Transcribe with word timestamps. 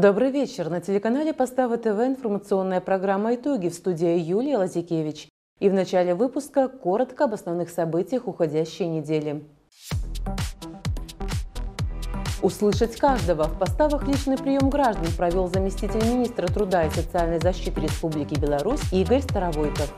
Добрый 0.00 0.30
вечер. 0.30 0.70
На 0.70 0.80
телеканале 0.80 1.34
Постава 1.34 1.76
ТВ 1.76 1.88
информационная 2.06 2.80
программа 2.80 3.34
«Итоги» 3.34 3.68
в 3.68 3.74
студии 3.74 4.18
Юлия 4.18 4.56
Лазикевич. 4.56 5.28
И 5.58 5.68
в 5.68 5.74
начале 5.74 6.14
выпуска 6.14 6.68
коротко 6.68 7.24
об 7.24 7.34
основных 7.34 7.68
событиях 7.68 8.26
уходящей 8.26 8.86
недели. 8.86 9.44
Услышать 12.40 12.96
каждого. 12.96 13.44
В 13.44 13.58
поставах 13.58 14.08
личный 14.08 14.38
прием 14.38 14.70
граждан 14.70 15.04
провел 15.18 15.48
заместитель 15.48 16.02
министра 16.02 16.46
труда 16.46 16.86
и 16.86 16.90
социальной 16.90 17.38
защиты 17.38 17.82
Республики 17.82 18.40
Беларусь 18.40 18.90
Игорь 18.92 19.20
Старовойтов. 19.20 19.92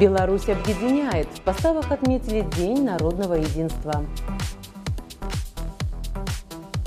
Беларусь 0.00 0.48
объединяет. 0.48 1.28
В 1.28 1.42
поставах 1.42 1.92
отметили 1.92 2.44
День 2.56 2.82
народного 2.82 3.34
единства. 3.34 4.04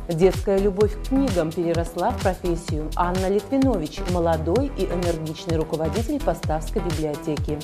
Детская 0.09 0.57
любовь 0.57 0.93
к 0.93 1.09
книгам 1.09 1.51
переросла 1.51 2.11
в 2.11 2.21
профессию. 2.21 2.89
Анна 2.95 3.27
Литвинович– 3.27 3.99
молодой 4.13 4.71
и 4.77 4.85
энергичный 4.85 5.57
руководитель 5.57 6.23
Поставской 6.23 6.81
библиотеки. 6.81 7.59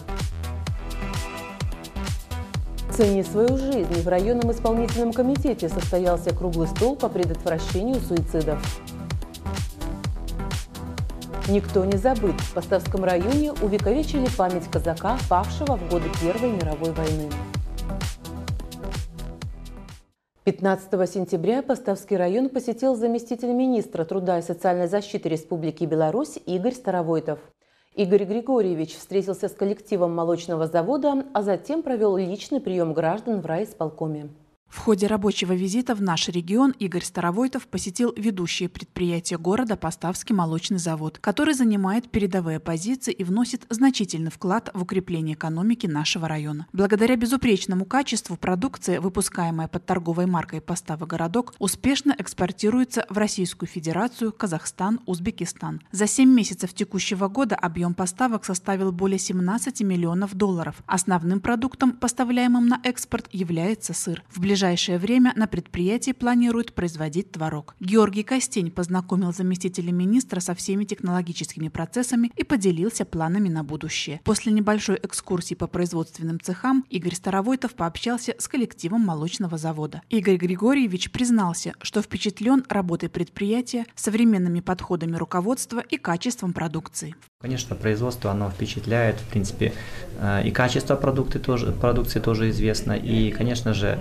«Цени 2.91 3.23
свою 3.23 3.57
жизнь» 3.57 4.01
в 4.01 4.07
районном 4.09 4.51
исполнительном 4.51 5.13
комитете 5.13 5.69
состоялся 5.69 6.35
круглый 6.35 6.67
стол 6.67 6.97
по 6.97 7.07
предотвращению 7.07 8.01
суицидов. 8.01 8.59
Никто 11.47 11.85
не 11.85 11.97
забыт. 11.97 12.39
В 12.41 12.53
Поставском 12.53 13.05
районе 13.05 13.53
увековечили 13.53 14.27
память 14.37 14.69
казака, 14.69 15.17
павшего 15.29 15.77
в 15.77 15.89
годы 15.89 16.09
Первой 16.21 16.51
мировой 16.51 16.91
войны. 16.91 17.29
15 20.45 21.09
сентября 21.09 21.61
Поставский 21.61 22.17
район 22.17 22.49
посетил 22.49 22.95
заместитель 22.95 23.53
министра 23.53 24.03
труда 24.03 24.39
и 24.39 24.41
социальной 24.41 24.87
защиты 24.87 25.29
Республики 25.29 25.85
Беларусь 25.85 26.37
Игорь 26.45 26.73
Старовойтов. 26.73 27.39
Игорь 27.95 28.25
Григорьевич 28.25 28.97
встретился 28.97 29.47
с 29.47 29.53
коллективом 29.53 30.13
молочного 30.13 30.67
завода, 30.67 31.23
а 31.33 31.43
затем 31.43 31.81
провел 31.81 32.17
личный 32.17 32.59
прием 32.59 32.91
граждан 32.91 33.39
в 33.39 33.45
райисполкоме. 33.45 34.31
В 34.73 34.79
ходе 34.79 35.05
рабочего 35.05 35.53
визита 35.53 35.93
в 35.93 36.01
наш 36.01 36.27
регион 36.29 36.71
Игорь 36.71 37.03
Старовойтов 37.03 37.67
посетил 37.67 38.11
ведущие 38.17 38.69
предприятия 38.69 39.37
города 39.37 39.77
Поставский 39.77 40.33
молочный 40.33 40.79
завод, 40.79 41.19
который 41.21 41.53
занимает 41.53 42.09
передовые 42.09 42.59
позиции 42.59 43.13
и 43.13 43.23
вносит 43.23 43.67
значительный 43.69 44.31
вклад 44.31 44.71
в 44.73 44.81
укрепление 44.81 45.35
экономики 45.35 45.85
нашего 45.85 46.27
района. 46.27 46.65
Благодаря 46.73 47.15
безупречному 47.15 47.85
качеству 47.85 48.35
продукция, 48.35 48.99
выпускаемая 48.99 49.67
под 49.67 49.85
торговой 49.85 50.25
маркой 50.25 50.59
«Постава 50.59 51.05
городок», 51.05 51.53
успешно 51.59 52.13
экспортируется 52.17 53.05
в 53.09 53.17
Российскую 53.19 53.69
Федерацию, 53.69 54.33
Казахстан, 54.33 54.99
Узбекистан. 55.05 55.81
За 55.91 56.07
7 56.07 56.27
месяцев 56.27 56.73
текущего 56.73 57.27
года 57.27 57.55
объем 57.55 57.93
поставок 57.93 58.43
составил 58.43 58.91
более 58.91 59.19
17 59.19 59.81
миллионов 59.81 60.33
долларов. 60.33 60.81
Основным 60.87 61.41
продуктом, 61.41 61.91
поставляемым 61.91 62.67
на 62.67 62.81
экспорт, 62.83 63.29
является 63.31 63.93
сыр. 63.93 64.23
В 64.29 64.39
ближайшее 64.39 64.62
ближайшее 64.63 64.97
время 64.97 65.33
на 65.35 65.45
предприятии 65.45 66.13
планируют 66.13 66.73
производить 66.73 67.33
творог. 67.33 67.75
Георгий 67.81 68.23
Костень 68.23 68.71
познакомил 68.71 69.33
заместителя 69.33 69.91
министра 69.91 70.39
со 70.39 70.55
всеми 70.55 70.85
технологическими 70.85 71.67
процессами 71.67 72.31
и 72.37 72.45
поделился 72.45 73.03
планами 73.03 73.49
на 73.49 73.65
будущее. 73.65 74.21
После 74.23 74.53
небольшой 74.53 74.97
экскурсии 75.03 75.55
по 75.55 75.67
производственным 75.67 76.39
цехам 76.39 76.85
Игорь 76.89 77.15
Старовойтов 77.15 77.73
пообщался 77.73 78.35
с 78.37 78.47
коллективом 78.47 79.01
молочного 79.01 79.57
завода. 79.57 80.01
Игорь 80.09 80.37
Григорьевич 80.37 81.11
признался, 81.11 81.73
что 81.81 82.01
впечатлен 82.01 82.63
работой 82.69 83.09
предприятия, 83.09 83.85
современными 83.95 84.61
подходами 84.61 85.17
руководства 85.17 85.81
и 85.81 85.97
качеством 85.97 86.53
продукции. 86.53 87.15
Конечно, 87.43 87.75
производство, 87.75 88.31
оно 88.31 88.49
впечатляет, 88.49 89.17
в 89.17 89.27
принципе, 89.27 89.73
э, 90.17 90.47
и 90.47 90.51
качество 90.51 90.95
продукты 90.95 91.39
тоже, 91.39 91.73
продукции 91.73 92.21
тоже 92.21 92.49
известно, 92.51 92.93
и, 92.93 93.31
конечно 93.31 93.73
же, 93.73 93.99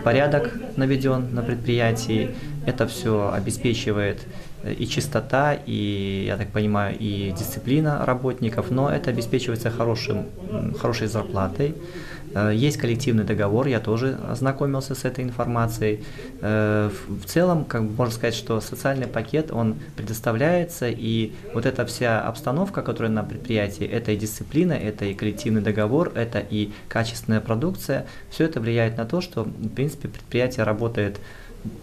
порядок 0.00 0.52
наведен 0.76 1.34
на 1.34 1.42
предприятии, 1.42 2.34
это 2.66 2.86
все 2.86 3.32
обеспечивает 3.32 4.26
и 4.64 4.86
чистота, 4.86 5.54
и, 5.66 6.24
я 6.26 6.36
так 6.36 6.48
понимаю, 6.48 6.96
и 6.98 7.32
дисциплина 7.36 8.04
работников, 8.06 8.70
но 8.70 8.88
это 8.88 9.10
обеспечивается 9.10 9.70
хорошим, 9.70 10.26
хорошей 10.80 11.08
зарплатой. 11.08 11.74
Э, 12.34 12.52
есть 12.54 12.76
коллективный 12.76 13.24
договор, 13.24 13.66
я 13.66 13.80
тоже 13.80 14.18
ознакомился 14.28 14.94
с 14.94 15.04
этой 15.04 15.24
информацией. 15.24 16.04
Э, 16.40 16.90
в 17.08 17.24
целом, 17.26 17.64
как 17.64 17.82
можно 17.82 18.14
сказать, 18.14 18.34
что 18.34 18.60
социальный 18.60 19.06
пакет, 19.06 19.50
он 19.52 19.76
предоставляется, 19.96 20.88
и 20.88 21.32
вот 21.54 21.66
эта 21.66 21.84
вся 21.86 22.20
обстановка, 22.20 22.82
которая 22.82 23.12
на 23.12 23.22
предприятии, 23.22 23.86
это 23.86 24.12
и 24.12 24.16
дисциплина, 24.16 24.72
это 24.72 25.04
и 25.04 25.14
коллективный 25.14 25.60
договор, 25.60 26.12
это 26.14 26.38
и 26.38 26.72
качественная 26.88 27.40
продукция, 27.40 28.06
все 28.30 28.44
это 28.44 28.60
влияет 28.60 28.96
на 28.96 29.04
то, 29.04 29.20
что, 29.20 29.44
в 29.44 29.68
принципе, 29.68 30.08
предприятие 30.08 30.64
работает 30.64 31.18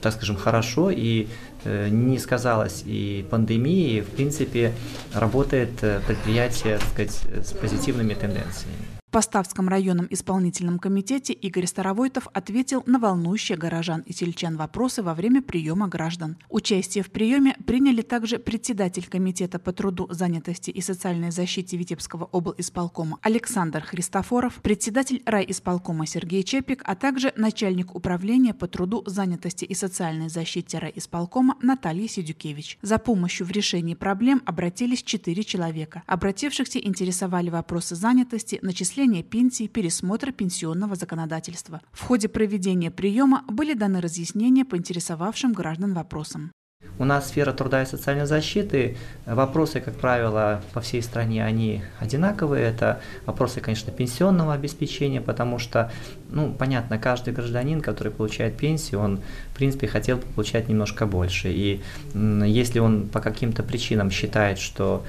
так 0.02 0.12
скажем, 0.12 0.36
хорошо 0.36 0.92
и 0.92 1.28
э, 1.64 1.88
не 1.88 2.20
сказалось 2.20 2.84
и 2.86 3.26
пандемии, 3.30 3.94
и, 3.94 4.02
в 4.02 4.08
принципе, 4.08 4.74
работает 5.14 5.72
предприятие, 6.06 6.80
так 6.80 6.88
сказать, 6.90 7.46
с 7.48 7.54
позитивными 7.54 8.14
тенденциями. 8.14 8.89
В 9.10 9.12
Поставском 9.12 9.68
районном 9.68 10.06
исполнительном 10.12 10.78
комитете 10.78 11.34
Игорь 11.34 11.66
Старовойтов 11.66 12.28
ответил 12.32 12.84
на 12.86 13.00
волнующие 13.00 13.58
горожан 13.58 14.02
и 14.02 14.14
сельчан 14.14 14.56
вопросы 14.56 15.02
во 15.02 15.16
время 15.16 15.42
приема 15.42 15.88
граждан. 15.88 16.38
Участие 16.48 17.04
в 17.04 17.10
приеме 17.10 17.56
приняли 17.66 18.04
также 18.04 18.38
председатель 18.38 19.08
Комитета 19.08 19.58
по 19.58 19.74
труду, 19.74 20.06
занятости 20.12 20.70
и 20.70 20.80
социальной 20.80 21.32
защите 21.32 21.76
Витебского 21.76 22.30
облисполкома 22.32 23.18
Александр 23.24 23.82
Христофоров, 23.82 24.62
председатель 24.62 25.24
райисполкома 25.26 26.06
Сергей 26.06 26.44
Чепик, 26.44 26.84
а 26.86 26.94
также 26.96 27.34
начальник 27.36 27.96
управления 27.96 28.54
по 28.54 28.68
труду, 28.68 29.02
занятости 29.08 29.66
и 29.66 29.74
социальной 29.74 30.30
защите 30.30 30.78
райисполкома 30.78 31.58
Наталья 31.64 32.08
Сидюкевич. 32.08 32.78
За 32.84 33.00
помощью 33.00 33.48
в 33.48 33.50
решении 33.50 33.96
проблем 33.96 34.44
обратились 34.46 35.02
четыре 35.02 35.44
человека. 35.44 36.04
Обратившихся 36.06 36.78
интересовали 36.78 37.50
вопросы 37.50 37.96
занятости, 37.96 38.60
начисления 38.62 38.99
начисления 39.00 39.24
пенсий, 39.24 39.68
пересмотр 39.68 40.32
пенсионного 40.34 40.96
законодательства. 40.96 41.82
В 41.94 42.04
ходе 42.04 42.28
проведения 42.28 42.92
приема 42.92 43.44
были 43.48 43.74
даны 43.74 44.02
разъяснения 44.02 44.66
по 44.66 44.76
интересовавшим 44.76 45.54
граждан 45.54 45.94
вопросам. 45.94 46.52
У 46.98 47.06
нас 47.06 47.30
сфера 47.30 47.54
труда 47.54 47.84
и 47.84 47.86
социальной 47.86 48.26
защиты. 48.26 48.98
Вопросы, 49.26 49.80
как 49.80 49.96
правило, 49.96 50.62
по 50.74 50.82
всей 50.82 51.02
стране, 51.02 51.46
они 51.46 51.82
одинаковые. 52.00 52.66
Это 52.66 53.02
вопросы, 53.26 53.62
конечно, 53.62 53.92
пенсионного 53.92 54.54
обеспечения, 54.54 55.22
потому 55.22 55.60
что, 55.60 55.92
ну, 56.30 56.54
понятно, 56.54 56.98
каждый 56.98 57.34
гражданин, 57.34 57.82
который 57.82 58.12
получает 58.12 58.58
пенсию, 58.58 59.00
он, 59.00 59.22
в 59.54 59.56
принципе, 59.56 59.88
хотел 59.88 60.18
бы 60.18 60.24
получать 60.24 60.68
немножко 60.68 61.06
больше. 61.06 61.50
И 61.52 61.82
если 62.14 62.80
он 62.80 63.08
по 63.08 63.22
каким-то 63.22 63.64
причинам 63.64 64.12
считает, 64.12 64.60
что 64.60 65.06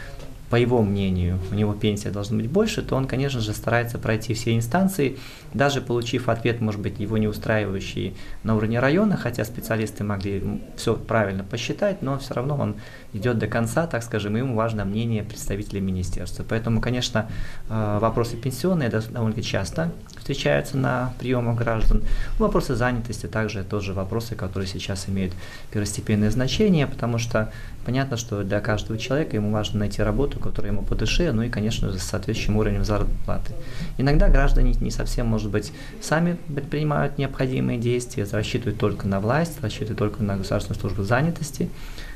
по 0.51 0.57
его 0.57 0.83
мнению, 0.83 1.39
у 1.53 1.55
него 1.55 1.73
пенсия 1.75 2.11
должна 2.11 2.37
быть 2.37 2.51
больше, 2.51 2.83
то 2.83 2.97
он, 2.97 3.07
конечно 3.07 3.41
же, 3.41 3.55
старается 3.55 3.99
пройти 3.99 4.35
все 4.35 4.57
инстанции, 4.57 5.17
даже 5.55 5.81
получив 5.81 6.29
ответ, 6.29 6.61
может 6.61 6.81
быть, 6.81 6.99
его 6.99 7.19
не 7.19 7.29
устраивающий 7.29 8.17
на 8.43 8.57
уровне 8.57 8.81
района, 8.81 9.17
хотя 9.17 9.45
специалисты 9.45 10.03
могли 10.03 10.61
все 10.77 10.97
правильно 10.97 11.45
посчитать, 11.45 12.03
но 12.03 12.19
все 12.19 12.35
равно 12.35 12.57
он 12.57 12.77
идет 13.13 13.39
до 13.39 13.47
конца, 13.47 13.87
так 13.87 14.03
скажем, 14.03 14.37
и 14.37 14.41
ему 14.41 14.57
важно 14.57 14.85
мнение 14.85 15.23
представителей 15.23 15.81
министерства. 15.81 16.45
Поэтому, 16.49 16.81
конечно, 16.81 17.29
э, 17.69 17.99
вопросы 18.01 18.37
пенсионные 18.37 18.91
довольно 18.91 19.43
часто 19.43 19.93
встречаются 20.17 20.77
на 20.77 21.15
приемах 21.21 21.59
граждан. 21.59 22.03
Вопросы 22.39 22.75
занятости 22.75 23.27
также 23.27 23.63
тоже 23.63 23.93
вопросы, 23.93 24.35
которые 24.35 24.67
сейчас 24.67 25.09
имеют 25.09 25.33
первостепенное 25.73 26.31
значение, 26.31 26.89
потому 26.89 27.19
что 27.19 27.53
понятно, 27.91 28.17
что 28.17 28.45
для 28.45 28.61
каждого 28.61 28.97
человека 29.01 29.35
ему 29.35 29.51
важно 29.51 29.81
найти 29.81 30.01
работу, 30.01 30.39
которая 30.39 30.71
ему 30.71 30.83
по 30.83 30.95
душе, 30.95 31.33
ну 31.33 31.43
и, 31.43 31.49
конечно, 31.49 31.93
с 31.93 32.01
соответствующим 32.01 32.57
уровнем 32.57 32.85
зарплаты. 32.85 33.53
Иногда 33.99 34.29
граждане 34.29 34.75
не 34.81 34.93
совсем, 34.93 35.27
может 35.27 35.51
быть, 35.51 35.73
сами 36.01 36.37
предпринимают 36.47 37.19
необходимые 37.19 37.81
действия, 37.81 38.29
рассчитывают 38.31 38.79
только 38.79 39.09
на 39.09 39.19
власть, 39.19 39.61
рассчитывают 39.61 39.99
только 39.99 40.23
на 40.23 40.37
государственную 40.37 40.81
службу 40.81 41.03
занятости, 41.03 41.69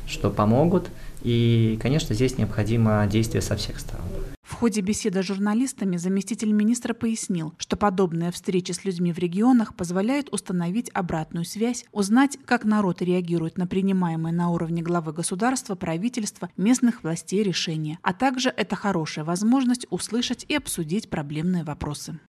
что 0.07 0.31
помогут. 0.31 0.91
И, 1.23 1.77
конечно, 1.83 2.15
здесь 2.15 2.39
необходимо 2.39 3.05
действие 3.11 3.43
со 3.43 3.57
всех 3.57 3.81
сторон. 3.81 4.07
В 4.55 4.61
ходе 4.61 4.83
беседы 4.83 5.21
с 5.21 5.27
журналистами 5.27 5.97
заместитель 5.97 6.53
министра 6.53 6.95
пояснил, 6.95 7.55
что 7.59 7.77
подобные 7.77 8.31
встречи 8.31 8.71
с 8.71 8.85
людьми 8.85 9.13
в 9.13 9.19
регионах 9.19 9.75
позволяют 9.75 10.33
установить 10.33 10.93
обратную 10.95 11.45
связь, 11.45 11.85
узнать, 11.91 12.39
как 12.47 12.65
народ 12.65 13.03
реагирует 13.03 13.59
на 13.59 13.67
принимаемые 13.67 14.33
на 14.33 14.51
уровне 14.51 14.81
главы 14.81 15.13
государства, 15.13 15.75
правительства, 15.75 16.51
местных 16.57 17.03
властей 17.03 17.43
решения. 17.43 17.99
А 18.03 18.15
также 18.15 18.49
это 18.49 18.77
хорошая 18.77 19.25
возможность 19.25 19.89
услышать 19.91 20.47
и 20.49 20.55
обсудить 20.55 21.11
проблемные 21.11 21.65
вопросы. 21.65 22.21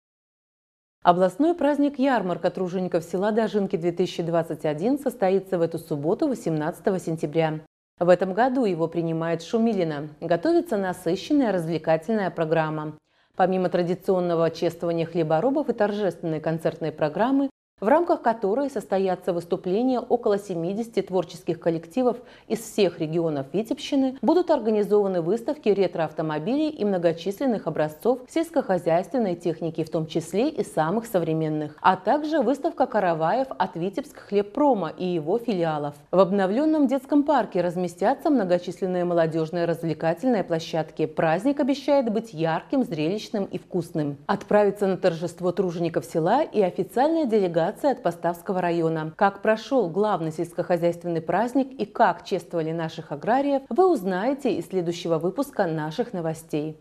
Областной 1.04 1.54
праздник 1.54 2.00
«Ярмарка 2.00 2.50
тружеников 2.50 3.04
села 3.04 3.32
Дожинки-2021» 3.34 5.00
состоится 5.00 5.60
в 5.60 5.62
эту 5.62 5.78
субботу, 5.78 6.28
18 6.28 7.04
сентября. 7.04 7.62
В 7.98 8.10
этом 8.10 8.34
году 8.34 8.66
его 8.66 8.88
принимает 8.90 9.42
Шумилина. 9.42 10.10
Готовится 10.20 10.76
насыщенная 10.76 11.54
развлекательная 11.54 12.30
программа. 12.30 12.98
Помимо 13.38 13.70
традиционного 13.70 14.52
чествования 14.52 15.06
хлеборобов 15.06 15.70
и 15.70 15.74
торжественной 15.74 16.42
концертной 16.42 16.92
программы, 16.92 17.50
в 17.82 17.90
рамках 17.90 18.22
которой 18.22 18.70
состоятся 18.70 19.34
выступления 19.34 20.00
около 20.00 20.40
70 20.40 21.06
творческих 21.08 21.60
коллективов 21.60 22.16
из 22.48 22.60
всех 22.60 23.02
регионов 23.02 23.48
Витебщины, 23.52 24.18
будут 24.22 24.50
организованы 24.50 25.22
выставки 25.22 25.68
ретро-автомобилей 25.68 26.70
и 26.70 26.86
многочисленных 26.86 27.68
образцов 27.68 28.20
сельскохозяйственной 28.30 29.36
техники, 29.36 29.84
в 29.84 29.90
том 29.90 30.08
числе 30.08 30.48
и 30.48 30.64
самых 30.64 31.06
современных, 31.06 31.76
а 31.82 31.98
также 31.98 32.40
выставка 32.40 32.86
караваев 32.86 33.48
от 33.50 33.76
Витебск 33.76 34.20
хлебпрома 34.20 34.94
и 34.98 35.06
его 35.06 35.38
филиалов. 35.38 35.96
В 36.12 36.20
обновленном 36.20 36.88
детском 36.88 37.24
парке 37.24 37.60
разместятся 37.60 38.30
многочисленные 38.30 39.04
молодежные 39.04 39.66
развлекательные 39.66 40.46
площадки. 40.46 41.06
Праздник 41.06 41.60
обещает 41.60 42.10
быть 42.10 42.34
ярким, 42.34 42.86
зрелищным 42.86 43.44
и 43.44 43.58
вкусным. 43.58 44.16
Отправиться 44.28 44.88
на 44.88 44.96
торжество 44.96 45.52
тружеников 45.52 46.06
села 46.06 46.42
и 46.42 46.62
официальная 46.62 47.26
делегация 47.26 47.66
делегация 47.76 47.92
от 47.92 48.04
Поставского 48.04 48.62
района. 48.62 49.14
Как 49.16 49.42
прошел 49.42 49.90
главный 49.90 50.32
сельскохозяйственный 50.32 51.22
праздник 51.22 51.72
и 51.80 51.86
как 51.86 52.24
чествовали 52.24 52.72
наших 52.72 53.12
аграриев, 53.12 53.64
вы 53.70 53.92
узнаете 53.92 54.56
из 54.56 54.68
следующего 54.68 55.18
выпуска 55.18 55.68
наших 55.68 56.14
новостей. 56.14 56.78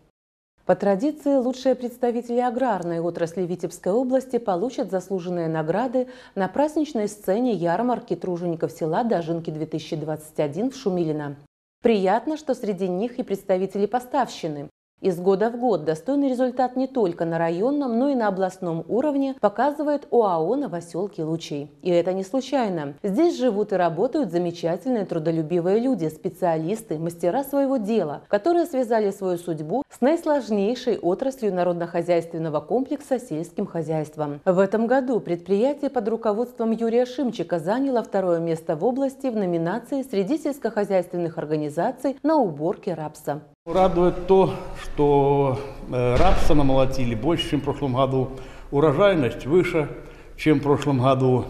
По 0.65 0.75
традиции, 0.75 1.35
лучшие 1.35 1.75
представители 1.75 2.39
аграрной 2.39 2.99
отрасли 2.99 3.43
Витебской 3.43 3.91
области 3.91 4.39
получат 4.39 4.89
заслуженные 4.89 5.47
награды 5.47 6.07
на 6.33 6.47
праздничной 6.47 7.07
сцене 7.07 7.53
ярмарки 7.53 8.15
тружеников 8.15 8.71
села 8.71 9.03
Дожинки-2021 9.03 10.71
в 10.71 10.75
Шумилино. 10.75 11.35
Приятно, 11.83 12.35
что 12.35 12.55
среди 12.55 12.87
них 12.87 13.19
и 13.19 13.23
представители 13.23 13.85
поставщины. 13.85 14.69
Из 15.05 15.19
года 15.19 15.51
в 15.51 15.59
год 15.59 15.85
достойный 15.85 16.29
результат 16.29 16.75
не 16.75 16.87
только 16.87 17.25
на 17.25 17.37
районном, 17.37 17.99
но 17.99 18.09
и 18.09 18.15
на 18.15 18.27
областном 18.27 18.83
уровне 18.87 19.35
показывает 19.39 20.07
ОАО 20.09 20.55
«Новоселки 20.55 21.21
Лучей». 21.21 21.69
И 21.83 21.91
это 21.91 22.11
не 22.11 22.23
случайно. 22.23 22.95
Здесь 23.03 23.37
живут 23.37 23.71
и 23.71 23.75
работают 23.75 24.31
замечательные 24.31 25.05
трудолюбивые 25.05 25.79
люди, 25.79 26.07
специалисты, 26.07 26.97
мастера 26.97 27.43
своего 27.43 27.77
дела, 27.77 28.23
которые 28.29 28.65
связали 28.65 29.11
свою 29.11 29.37
судьбу 29.37 29.83
с 29.91 30.01
наисложнейшей 30.01 30.97
отраслью 30.97 31.53
народно-хозяйственного 31.53 32.59
комплекса 32.59 33.19
сельским 33.19 33.67
хозяйством. 33.67 34.41
В 34.43 34.57
этом 34.57 34.87
году 34.87 35.19
предприятие 35.19 35.91
под 35.91 36.07
руководством 36.07 36.71
Юрия 36.71 37.05
Шимчика 37.05 37.59
заняло 37.59 38.01
второе 38.01 38.39
место 38.39 38.75
в 38.75 38.83
области 38.83 39.27
в 39.27 39.35
номинации 39.35 40.01
среди 40.01 40.39
сельскохозяйственных 40.39 41.37
организаций 41.37 42.17
на 42.23 42.37
уборке 42.37 42.95
рапса. 42.95 43.41
Радует 43.65 44.27
то, 44.27 44.53
что 44.83 45.57
э, 45.91 46.15
рапса 46.17 46.53
намолотили 46.53 47.15
больше, 47.15 47.49
чем 47.49 47.61
в 47.61 47.63
прошлом 47.63 47.95
году. 47.95 48.29
Урожайность 48.69 49.47
выше, 49.47 49.89
чем 50.37 50.59
в 50.59 50.61
прошлом 50.61 51.01
году. 51.01 51.45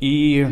И 0.00 0.46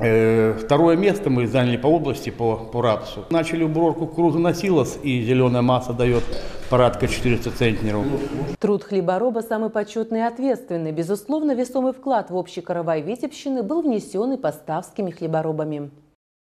э, 0.00 0.54
второе 0.54 0.96
место 0.96 1.30
мы 1.30 1.46
заняли 1.46 1.76
по 1.76 1.86
области 1.86 2.30
по, 2.30 2.56
по 2.56 2.82
рапсу. 2.82 3.24
Начали 3.30 3.62
уборку 3.62 4.08
кукурузы 4.08 4.40
на 4.40 4.52
силос, 4.52 4.98
и 5.00 5.22
зеленая 5.22 5.62
масса 5.62 5.92
дает 5.92 6.24
порядка 6.68 7.06
400 7.06 7.52
центнеров. 7.52 8.04
Труд 8.58 8.82
хлебороба 8.82 9.42
самый 9.42 9.70
почетный 9.70 10.18
и 10.18 10.22
ответственный. 10.22 10.90
Безусловно, 10.90 11.54
весомый 11.54 11.92
вклад 11.92 12.30
в 12.30 12.34
общий 12.34 12.62
каравай 12.62 13.00
Витебщины 13.00 13.62
был 13.62 13.82
внесен 13.82 14.32
и 14.32 14.36
поставскими 14.38 15.12
хлеборобами. 15.12 15.92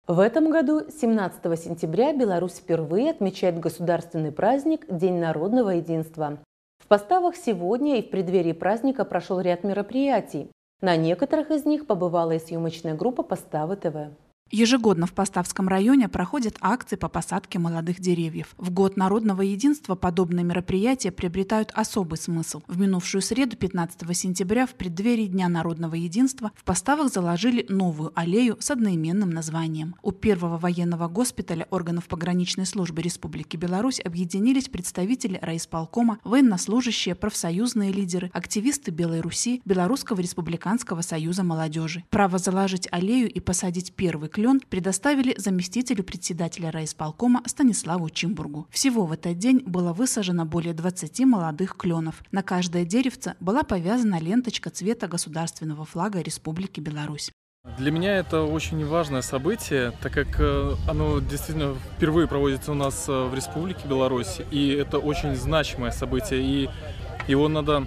В 0.05 0.19
этом 0.19 0.49
году, 0.49 0.81
17 0.89 1.57
сентября, 1.57 2.11
Беларусь 2.11 2.57
впервые 2.57 3.11
отмечает 3.11 3.57
государственный 3.57 4.33
праздник 4.33 4.85
День 4.89 5.17
народного 5.17 5.69
единства. 5.69 6.39
В 6.79 6.87
поставах 6.87 7.37
сегодня 7.37 7.99
и 7.99 8.01
в 8.01 8.09
преддверии 8.09 8.51
праздника 8.51 9.05
прошел 9.05 9.39
ряд 9.39 9.63
мероприятий. 9.63 10.51
На 10.81 10.97
некоторых 10.97 11.51
из 11.51 11.63
них 11.63 11.87
побывала 11.87 12.33
и 12.33 12.39
съемочная 12.39 12.95
группа 12.95 13.23
«Поставы 13.23 13.77
ТВ». 13.77 14.11
Ежегодно 14.53 15.07
в 15.07 15.13
Поставском 15.13 15.67
районе 15.67 16.07
проходят 16.07 16.57
акции 16.61 16.95
по 16.95 17.09
посадке 17.09 17.57
молодых 17.57 17.99
деревьев. 17.99 18.53
В 18.57 18.69
год 18.69 18.97
народного 18.97 19.41
единства 19.41 19.95
подобные 19.95 20.43
мероприятия 20.43 21.11
приобретают 21.11 21.71
особый 21.73 22.19
смысл. 22.19 22.61
В 22.67 22.77
минувшую 22.77 23.23
среду, 23.23 23.57
15 23.57 24.15
сентября, 24.15 24.67
в 24.67 24.75
преддверии 24.75 25.25
Дня 25.25 25.49
народного 25.49 25.95
единства, 25.95 26.51
в 26.55 26.63
Поставах 26.65 27.11
заложили 27.11 27.65
новую 27.67 28.11
аллею 28.13 28.57
с 28.59 28.69
одноименным 28.69 29.31
названием. 29.31 29.95
У 30.03 30.11
первого 30.11 30.59
военного 30.59 31.07
госпиталя 31.07 31.65
органов 31.71 32.07
пограничной 32.07 32.67
службы 32.67 33.01
Республики 33.01 33.57
Беларусь 33.57 34.01
объединились 34.05 34.69
представители 34.69 35.39
райисполкома, 35.41 36.19
военнослужащие, 36.23 37.15
профсоюзные 37.15 37.91
лидеры, 37.91 38.29
активисты 38.33 38.91
Белой 38.91 39.21
Руси, 39.21 39.63
Белорусского 39.65 40.19
республиканского 40.19 41.01
союза 41.01 41.43
молодежи. 41.43 42.03
Право 42.11 42.37
заложить 42.37 42.87
аллею 42.91 43.31
и 43.31 43.39
посадить 43.39 43.93
первый 43.95 44.29
клен 44.33 44.59
предоставили 44.59 45.35
заместителю 45.37 46.03
председателя 46.03 46.71
райисполкома 46.71 47.43
Станиславу 47.45 48.09
Чимбургу. 48.09 48.67
Всего 48.71 49.05
в 49.05 49.11
этот 49.11 49.37
день 49.37 49.61
было 49.65 49.93
высажено 49.93 50.45
более 50.45 50.73
20 50.73 51.19
молодых 51.19 51.77
кленов. 51.77 52.23
На 52.31 52.41
каждое 52.41 52.83
деревце 52.83 53.35
была 53.39 53.63
повязана 53.63 54.19
ленточка 54.19 54.71
цвета 54.71 55.07
государственного 55.07 55.85
флага 55.85 56.19
Республики 56.19 56.79
Беларусь. 56.79 57.31
Для 57.77 57.91
меня 57.91 58.17
это 58.17 58.41
очень 58.41 58.85
важное 58.85 59.21
событие, 59.21 59.93
так 60.01 60.11
как 60.11 60.37
э, 60.39 60.75
оно 60.85 61.19
действительно 61.19 61.75
впервые 61.95 62.27
проводится 62.27 62.71
у 62.71 62.75
нас 62.75 63.07
э, 63.07 63.11
в 63.11 63.33
Республике 63.33 63.87
Беларусь, 63.87 64.41
и 64.51 64.73
это 64.73 64.97
очень 64.97 65.35
значимое 65.35 65.91
событие, 65.91 66.41
и 66.41 66.69
его 67.29 67.47
надо 67.47 67.85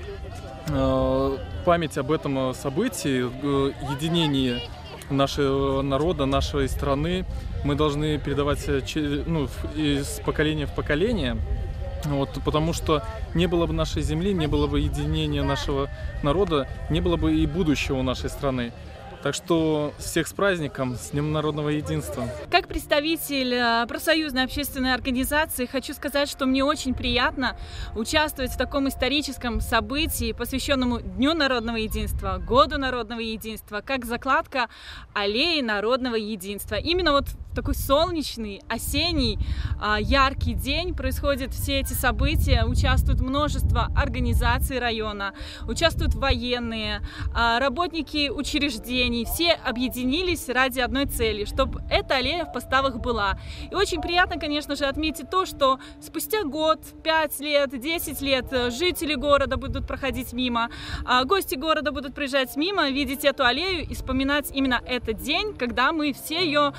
э, 0.69 1.39
память 1.67 1.99
об 1.99 2.11
этом 2.11 2.55
событии, 2.55 3.27
единении 3.93 4.63
нашего 5.11 5.83
народа, 5.83 6.27
нашей 6.27 6.69
страны 6.69 7.25
мы 7.65 7.75
должны 7.75 8.19
передавать 8.19 8.65
э, 8.69 8.83
ну, 9.27 9.49
из 9.75 10.21
поколения 10.25 10.67
в 10.67 10.75
поколение. 10.75 11.37
Вот, 12.05 12.31
потому 12.45 12.73
что 12.73 13.03
не 13.35 13.47
было 13.47 13.67
бы 13.67 13.73
нашей 13.73 14.03
земли, 14.03 14.33
не 14.33 14.47
было 14.47 14.67
бы 14.67 14.81
единения 14.81 15.43
нашего 15.43 15.89
народа, 16.23 16.69
не 16.91 17.01
было 17.01 17.17
бы 17.17 17.35
и 17.35 17.47
будущего 17.47 18.03
нашей 18.03 18.31
страны. 18.31 18.73
Так 19.27 19.35
что 19.35 19.93
всех 19.99 20.29
с 20.29 20.33
праздником, 20.33 20.95
с 20.95 21.11
Днем 21.11 21.33
народного 21.33 21.71
единства. 21.71 22.29
Как 22.49 22.69
представитель 22.69 23.55
э, 23.55 23.85
профсоюзной 23.89 24.45
общественной 24.45 24.95
организации 24.95 25.67
хочу 25.67 25.95
сказать, 25.95 26.29
что 26.29 26.47
мне 26.47 26.63
очень 26.63 26.95
приятно 26.95 27.57
участвовать 27.97 28.53
в 28.53 28.57
таком 28.57 28.87
историческом 28.87 29.61
событии, 29.61 30.31
посвященному 30.31 31.01
Дню 31.01 31.35
народного 31.35 31.75
единства, 31.75 32.39
Году 32.39 32.79
народного 32.79 33.19
единства, 33.19 33.83
как 33.85 34.05
закладка 34.05 34.69
аллеи 35.13 35.61
народного 35.61 36.15
единства. 36.15 36.77
Именно 36.77 37.11
вот 37.11 37.27
в 37.27 37.57
такой 37.57 37.75
солнечный, 37.75 38.61
осенний, 38.69 39.39
а, 39.81 39.99
яркий 39.99 40.53
день 40.53 40.95
происходят 40.95 41.53
все 41.53 41.81
эти 41.81 41.95
события, 41.95 42.65
участвуют 42.67 43.21
множество 43.21 43.89
организаций 43.97 44.79
района, 44.79 45.33
участвуют 45.67 46.15
военные, 46.15 47.01
а, 47.35 47.59
работники 47.59 48.29
учреждений, 48.29 49.16
компаний, 49.17 49.25
все 49.25 49.53
объединились 49.53 50.49
ради 50.49 50.81
одной 50.81 51.07
цели, 51.07 51.45
чтобы 51.45 51.83
эта 51.91 52.17
аллея 52.17 52.45
в 52.45 52.53
поставах 52.53 52.97
была. 52.97 53.39
И 53.71 53.75
очень 53.75 54.01
приятно, 54.01 54.39
конечно 54.39 54.77
же, 54.77 54.85
отметить 54.85 55.31
то, 55.31 55.47
что 55.47 55.79
спустя 56.01 56.45
год, 56.45 56.81
5 57.03 57.41
лет, 57.41 57.81
10 57.81 58.21
лет 58.21 58.47
э, 58.53 58.71
жители 58.71 59.15
города 59.15 59.57
будут 59.57 59.87
проходить 59.87 60.33
мимо, 60.33 60.69
а 61.05 61.25
гости 61.25 61.55
города 61.55 61.93
будут 61.93 62.15
приезжать 62.15 62.57
мимо, 62.57 62.91
видеть 62.91 63.25
эту 63.25 63.45
аллею 63.45 63.87
и 63.89 63.95
вспоминать 63.95 64.51
именно 64.53 64.81
этот 64.87 65.23
день, 65.23 65.55
когда 65.55 65.93
мы 65.93 66.13
все 66.13 66.45
ее 66.45 66.73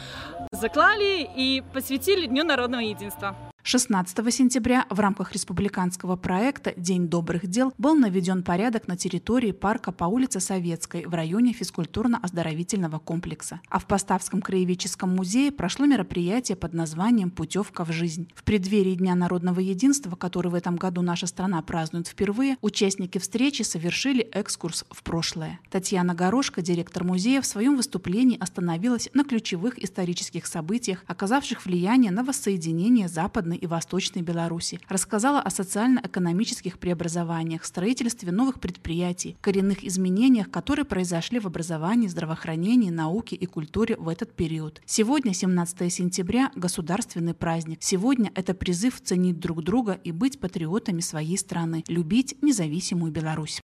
заклали 0.52 1.28
и 1.36 1.64
посвятили 1.74 2.28
Дню 2.28 2.44
народного 2.44 2.82
единства. 2.82 3.47
16 3.68 4.34
сентября 4.34 4.86
в 4.90 4.98
рамках 5.02 5.34
республиканского 5.34 6.16
проекта 6.16 6.74
«День 6.78 7.10
добрых 7.10 7.48
дел» 7.48 7.74
был 7.78 7.96
наведен 7.96 8.42
порядок 8.42 8.88
на 8.88 8.96
территории 8.96 9.52
парка 9.52 9.92
по 9.92 10.06
улице 10.06 10.40
Советской 10.40 11.06
в 11.06 11.14
районе 11.14 11.52
физкультурно-оздоровительного 11.52 13.00
комплекса. 13.00 13.60
А 13.68 13.80
в 13.80 13.86
Поставском 13.86 14.42
краеведческом 14.42 15.14
музее 15.14 15.52
прошло 15.52 15.86
мероприятие 15.86 16.56
под 16.56 16.74
названием 16.74 17.30
«Путевка 17.30 17.84
в 17.84 17.92
жизнь». 17.92 18.32
В 18.36 18.46
преддверии 18.46 18.96
Дня 18.96 19.16
народного 19.16 19.60
единства, 19.60 20.16
который 20.16 20.50
в 20.50 20.56
этом 20.56 20.78
году 20.78 21.02
наша 21.02 21.28
страна 21.28 21.62
празднует 21.62 22.08
впервые, 22.08 22.56
участники 22.62 23.18
встречи 23.18 23.64
совершили 23.64 24.22
экскурс 24.22 24.86
в 24.92 25.04
прошлое. 25.04 25.60
Татьяна 25.70 26.16
Горошко, 26.16 26.62
директор 26.62 27.04
музея, 27.04 27.42
в 27.42 27.46
своем 27.46 27.76
выступлении 27.76 28.40
остановилась 28.40 29.10
на 29.14 29.26
ключевых 29.26 29.78
исторических 29.78 30.46
событиях, 30.46 31.04
оказавших 31.06 31.66
влияние 31.66 32.14
на 32.14 32.24
воссоединение 32.24 33.10
Западной 33.10 33.57
Западной 33.58 33.60
и 33.60 33.68
Восточной 33.68 34.22
Беларуси. 34.22 34.80
Рассказала 34.90 35.42
о 35.42 35.50
социально-экономических 35.50 36.78
преобразованиях, 36.80 37.66
строительстве 37.66 38.32
новых 38.32 38.60
предприятий, 38.60 39.36
коренных 39.42 39.84
изменениях, 39.84 40.50
которые 40.52 40.86
произошли 40.86 41.40
в 41.40 41.48
образовании, 41.48 42.08
здравоохранении, 42.08 42.92
науке 42.92 43.36
и 43.36 43.46
культуре 43.46 43.96
в 43.98 44.10
этот 44.10 44.34
период. 44.34 44.82
Сегодня, 44.86 45.34
17 45.34 45.92
сентября, 45.92 46.52
государственный 46.56 47.34
праздник. 47.34 47.80
Сегодня 47.82 48.32
это 48.36 48.54
призыв 48.54 49.02
ценить 49.02 49.40
друг 49.40 49.64
друга 49.64 50.00
и 50.04 50.12
быть 50.12 50.40
патриотами 50.40 51.02
своей 51.02 51.38
страны, 51.38 51.84
любить 51.88 52.36
независимую 52.42 53.12
Беларусь. 53.12 53.62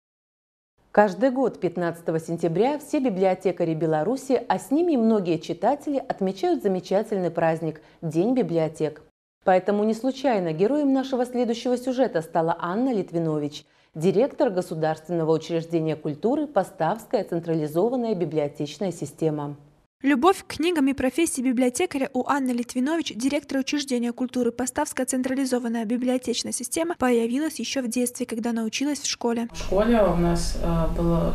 Каждый 0.93 1.31
год 1.31 1.59
15 1.59 2.05
сентября 2.27 2.79
все 2.79 3.01
библиотекари 3.01 3.75
Беларуси, 3.75 4.43
а 4.47 4.59
с 4.59 4.71
ними 4.71 4.93
и 4.93 4.97
многие 4.99 5.39
читатели 5.39 5.97
отмечают 5.97 6.63
замечательный 6.63 7.31
праздник– 7.31 7.81
День 8.03 8.35
библиотек. 8.35 9.03
Поэтому 9.45 9.83
не 9.85 9.95
случайно 9.95 10.53
героем 10.53 10.93
нашего 10.93 11.27
следующего 11.27 11.77
сюжета 11.77 12.23
стала 12.23 12.57
Анна 12.61 12.93
Литвинович, 12.93 13.65
директор 13.95 14.51
Государственного 14.51 15.33
учреждения 15.33 15.97
культуры 15.97 16.47
«Поставская 16.47 17.25
централизованная 17.25 18.15
библиотечная 18.15 18.93
система». 18.93 19.57
Любовь 20.03 20.43
к 20.45 20.57
книгам 20.57 20.89
и 20.89 20.95
профессии 20.95 21.43
библиотекаря 21.43 22.11
у 22.13 22.27
Анны 22.27 22.51
Литвинович, 22.51 23.13
директора 23.15 23.61
учреждения 23.61 24.13
культуры 24.13 24.51
Поставская 24.51 25.07
централизованная 25.07 25.85
библиотечная 25.85 26.51
система, 26.51 26.97
появилась 26.97 27.61
еще 27.61 27.83
в 27.83 27.89
детстве, 27.89 28.27
когда 28.27 28.53
научилась 28.53 28.99
в 28.99 29.09
школе. 29.09 29.49
В 29.53 29.59
школе 29.59 30.03
у 30.03 30.17
нас 30.17 30.59
э, 30.61 30.87
была 30.97 31.35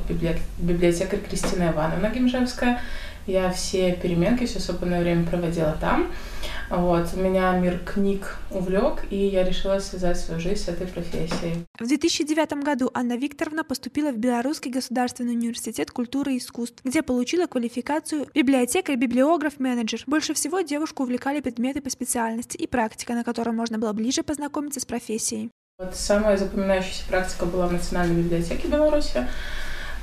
библиотекарь 0.60 1.22
Кристина 1.22 1.72
Ивановна 1.72 2.10
Гимжевская. 2.10 2.82
Я 3.26 3.52
все 3.52 3.94
переменки, 3.94 4.46
все 4.46 4.60
свободное 4.60 5.02
время 5.02 5.26
проводила 5.26 5.78
там. 5.80 6.08
Вот, 6.70 7.16
меня 7.16 7.58
мир 7.58 7.80
книг 7.80 8.38
увлек, 8.52 9.06
и 9.10 9.16
я 9.16 9.44
решила 9.44 9.80
связать 9.80 10.20
свою 10.20 10.40
жизнь 10.40 10.64
с 10.64 10.68
этой 10.68 10.88
профессией. 10.88 11.66
В 11.80 11.88
2009 11.88 12.64
году 12.64 12.92
Анна 12.94 13.16
Викторовна 13.16 13.64
поступила 13.64 14.12
в 14.12 14.18
Белорусский 14.18 14.70
государственный 14.72 15.34
университет 15.34 15.92
культуры 15.92 16.34
и 16.34 16.38
искусств, 16.40 16.84
где 16.84 17.02
получила 17.04 17.48
квалификацию 17.48 18.28
библиотекарь, 18.34 18.98
библиограф, 18.98 19.60
менеджер. 19.60 20.04
Больше 20.08 20.34
всего 20.34 20.60
девушку 20.62 21.04
увлекали 21.04 21.40
предметы 21.40 21.82
по 21.82 21.90
специальности 21.90 22.58
и 22.58 22.68
практика, 22.68 23.14
на 23.14 23.24
которой 23.24 23.52
можно 23.52 23.78
было 23.78 23.94
ближе 23.94 24.24
познакомиться 24.24 24.82
с 24.82 24.86
профессией. 24.86 25.52
Вот 25.80 25.96
самая 25.96 26.38
запоминающаяся 26.38 27.08
практика 27.08 27.46
была 27.46 27.68
в 27.68 27.74
Национальной 27.74 28.24
библиотеке 28.24 28.68
Беларуси. 28.68 29.28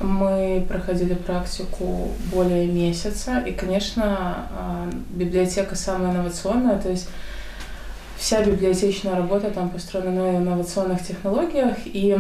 Мы 0.01 0.65
проходили 0.69 1.15
практику 1.15 2.11
более 2.33 2.67
месяца, 2.67 3.39
и, 3.39 3.53
конечно, 3.53 4.49
а, 4.51 4.91
библиотека 5.11 5.77
самая 5.77 6.13
инновационная, 6.13 6.79
то 6.81 6.91
есть 6.91 7.09
вся 8.17 8.45
библиотечная 8.45 9.17
работа 9.17 9.51
там 9.51 9.71
построена 9.71 10.11
на 10.11 10.37
инновационных 10.39 11.07
технологиях, 11.07 11.77
и 11.85 12.19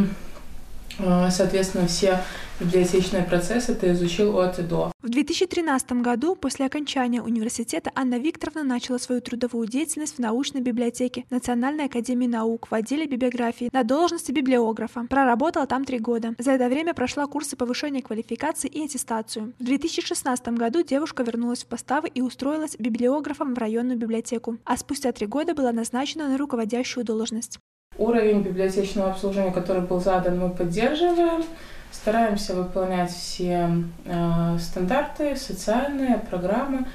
соответственно, 0.98 1.86
все 1.86 2.20
библиотечные 2.60 3.24
процессы 3.24 3.74
ты 3.74 3.92
изучил 3.92 4.38
от 4.38 4.58
и 4.58 4.62
до. 4.62 4.92
В 5.02 5.10
2013 5.10 5.92
году, 6.02 6.34
после 6.36 6.66
окончания 6.66 7.20
университета, 7.20 7.90
Анна 7.94 8.18
Викторовна 8.18 8.62
начала 8.62 8.98
свою 8.98 9.20
трудовую 9.20 9.66
деятельность 9.66 10.16
в 10.16 10.18
научной 10.18 10.60
библиотеке 10.60 11.24
Национальной 11.30 11.86
академии 11.86 12.26
наук 12.26 12.70
в 12.70 12.74
отделе 12.74 13.06
библиографии 13.06 13.68
на 13.72 13.82
должности 13.82 14.32
библиографа. 14.32 15.06
Проработала 15.10 15.66
там 15.66 15.84
три 15.84 15.98
года. 15.98 16.34
За 16.38 16.52
это 16.52 16.68
время 16.68 16.94
прошла 16.94 17.26
курсы 17.26 17.56
повышения 17.56 18.02
квалификации 18.02 18.68
и 18.68 18.84
аттестацию. 18.84 19.52
В 19.58 19.64
2016 19.64 20.48
году 20.48 20.82
девушка 20.82 21.22
вернулась 21.22 21.64
в 21.64 21.66
поставы 21.66 22.08
и 22.08 22.22
устроилась 22.22 22.76
библиографом 22.78 23.54
в 23.54 23.58
районную 23.58 23.98
библиотеку, 23.98 24.58
а 24.64 24.76
спустя 24.76 25.12
три 25.12 25.26
года 25.26 25.54
была 25.54 25.72
назначена 25.72 26.28
на 26.28 26.38
руководящую 26.38 27.04
должность. 27.04 27.58
Уровень 27.96 28.42
библиотечного 28.42 29.10
обслуживания, 29.10 29.52
который 29.52 29.82
был 29.82 30.00
задан, 30.00 30.38
мы 30.38 30.50
поддерживаем. 30.50 31.44
Стараемся 31.92 32.54
выполнять 32.54 33.12
все 33.12 33.70
э, 34.04 34.58
стандарты, 34.58 35.36
социальные 35.36 36.18
программы. 36.18 36.86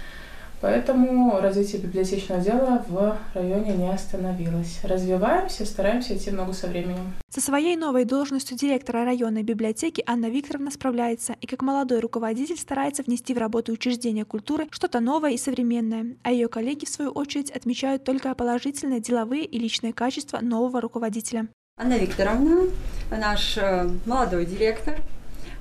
Поэтому 0.61 1.39
развитие 1.39 1.81
библиотечного 1.81 2.41
дела 2.41 2.85
в 2.89 3.17
районе 3.33 3.73
не 3.75 3.89
остановилось. 3.89 4.79
Развиваемся, 4.83 5.65
стараемся 5.65 6.17
идти 6.17 6.31
ногу 6.31 6.51
со 6.51 6.67
временем. 6.67 7.13
Со 7.29 7.39
своей 7.39 7.77
новой 7.77 8.03
должностью 8.03 8.57
директора 8.57 9.05
районной 9.05 9.43
библиотеки 9.43 10.03
Анна 10.05 10.29
Викторовна 10.29 10.69
справляется 10.71 11.35
и 11.39 11.47
как 11.47 11.61
молодой 11.61 11.99
руководитель 11.99 12.57
старается 12.57 13.03
внести 13.03 13.33
в 13.33 13.37
работу 13.37 13.71
учреждения 13.71 14.25
культуры 14.25 14.67
что-то 14.71 14.99
новое 14.99 15.31
и 15.31 15.37
современное, 15.37 16.17
а 16.23 16.31
ее 16.31 16.49
коллеги, 16.49 16.85
в 16.85 16.89
свою 16.89 17.11
очередь, 17.11 17.51
отмечают 17.51 18.03
только 18.03 18.35
положительные 18.35 18.99
деловые 18.99 19.45
и 19.45 19.57
личные 19.59 19.93
качества 19.93 20.39
нового 20.41 20.81
руководителя. 20.81 21.47
Анна 21.77 21.97
Викторовна, 21.97 22.63
наш 23.09 23.57
э, 23.57 23.89
молодой 24.05 24.45
директор, 24.45 24.97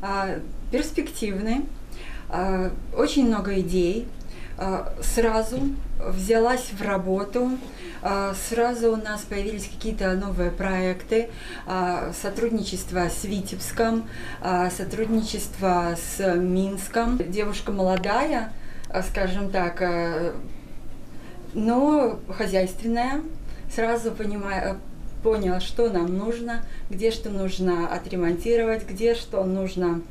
э, 0.02 0.40
перспективный, 0.72 1.66
э, 2.30 2.70
очень 2.96 3.28
много 3.28 3.60
идей, 3.60 4.08
сразу 5.02 5.60
взялась 5.98 6.70
в 6.72 6.82
работу, 6.82 7.50
сразу 8.48 8.92
у 8.92 8.96
нас 8.96 9.22
появились 9.22 9.68
какие-то 9.68 10.12
новые 10.14 10.50
проекты, 10.50 11.30
сотрудничество 12.22 13.08
с 13.08 13.24
Витебском, 13.24 14.08
сотрудничество 14.76 15.96
с 15.96 16.34
Минском. 16.34 17.18
Девушка 17.18 17.72
молодая, 17.72 18.52
скажем 19.10 19.50
так, 19.50 19.82
но 21.54 22.18
хозяйственная, 22.36 23.22
сразу 23.74 24.10
понимая, 24.12 24.76
понял, 25.22 25.60
что 25.60 25.90
нам 25.90 26.16
нужно, 26.16 26.62
где 26.90 27.10
что 27.10 27.30
нужно 27.30 27.92
отремонтировать, 27.92 28.88
где 28.88 29.14
что 29.14 29.42
нужно 29.44 30.02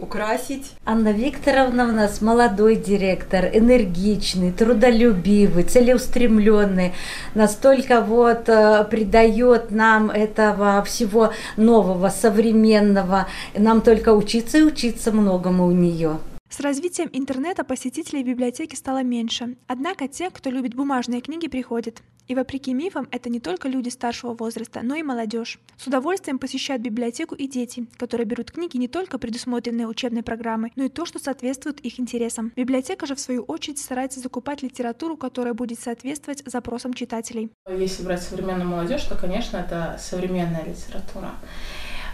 украсить. 0.00 0.72
Анна 0.84 1.12
Викторовна 1.12 1.84
у 1.84 1.92
нас 1.92 2.20
молодой 2.20 2.76
директор, 2.76 3.46
энергичный, 3.52 4.52
трудолюбивый, 4.52 5.64
целеустремленный, 5.64 6.92
настолько 7.34 8.00
вот 8.00 8.48
э, 8.48 8.84
придает 8.90 9.70
нам 9.70 10.10
этого 10.10 10.82
всего 10.84 11.32
нового, 11.56 12.08
современного. 12.08 13.26
Нам 13.56 13.80
только 13.80 14.12
учиться 14.14 14.58
и 14.58 14.62
учиться 14.62 15.12
многому 15.12 15.66
у 15.66 15.72
нее. 15.72 16.18
С 16.50 16.60
развитием 16.60 17.10
интернета 17.12 17.62
посетителей 17.62 18.22
библиотеки 18.22 18.74
стало 18.74 19.02
меньше, 19.02 19.56
однако 19.66 20.08
те, 20.08 20.30
кто 20.30 20.48
любит 20.48 20.74
бумажные 20.74 21.20
книги, 21.20 21.46
приходят. 21.46 22.02
И 22.26 22.34
вопреки 22.34 22.72
мифам, 22.72 23.06
это 23.10 23.28
не 23.28 23.38
только 23.38 23.68
люди 23.68 23.90
старшего 23.90 24.34
возраста, 24.34 24.80
но 24.82 24.94
и 24.94 25.02
молодежь. 25.02 25.58
С 25.76 25.86
удовольствием 25.86 26.38
посещают 26.38 26.82
библиотеку 26.82 27.34
и 27.34 27.46
дети, 27.46 27.86
которые 27.98 28.26
берут 28.26 28.50
книги 28.50 28.78
не 28.78 28.88
только 28.88 29.18
предусмотренные 29.18 29.86
учебной 29.86 30.22
программой, 30.22 30.72
но 30.74 30.84
и 30.84 30.88
то, 30.88 31.04
что 31.04 31.18
соответствует 31.18 31.80
их 31.80 32.00
интересам. 32.00 32.52
Библиотека 32.56 33.06
же, 33.06 33.14
в 33.14 33.20
свою 33.20 33.42
очередь, 33.42 33.78
старается 33.78 34.20
закупать 34.20 34.62
литературу, 34.62 35.18
которая 35.18 35.52
будет 35.52 35.80
соответствовать 35.80 36.42
запросам 36.46 36.94
читателей. 36.94 37.50
Если 37.68 38.02
брать 38.02 38.22
современную 38.22 38.68
молодежь, 38.68 39.04
то, 39.04 39.16
конечно, 39.16 39.58
это 39.58 39.98
современная 40.00 40.64
литература. 40.64 41.34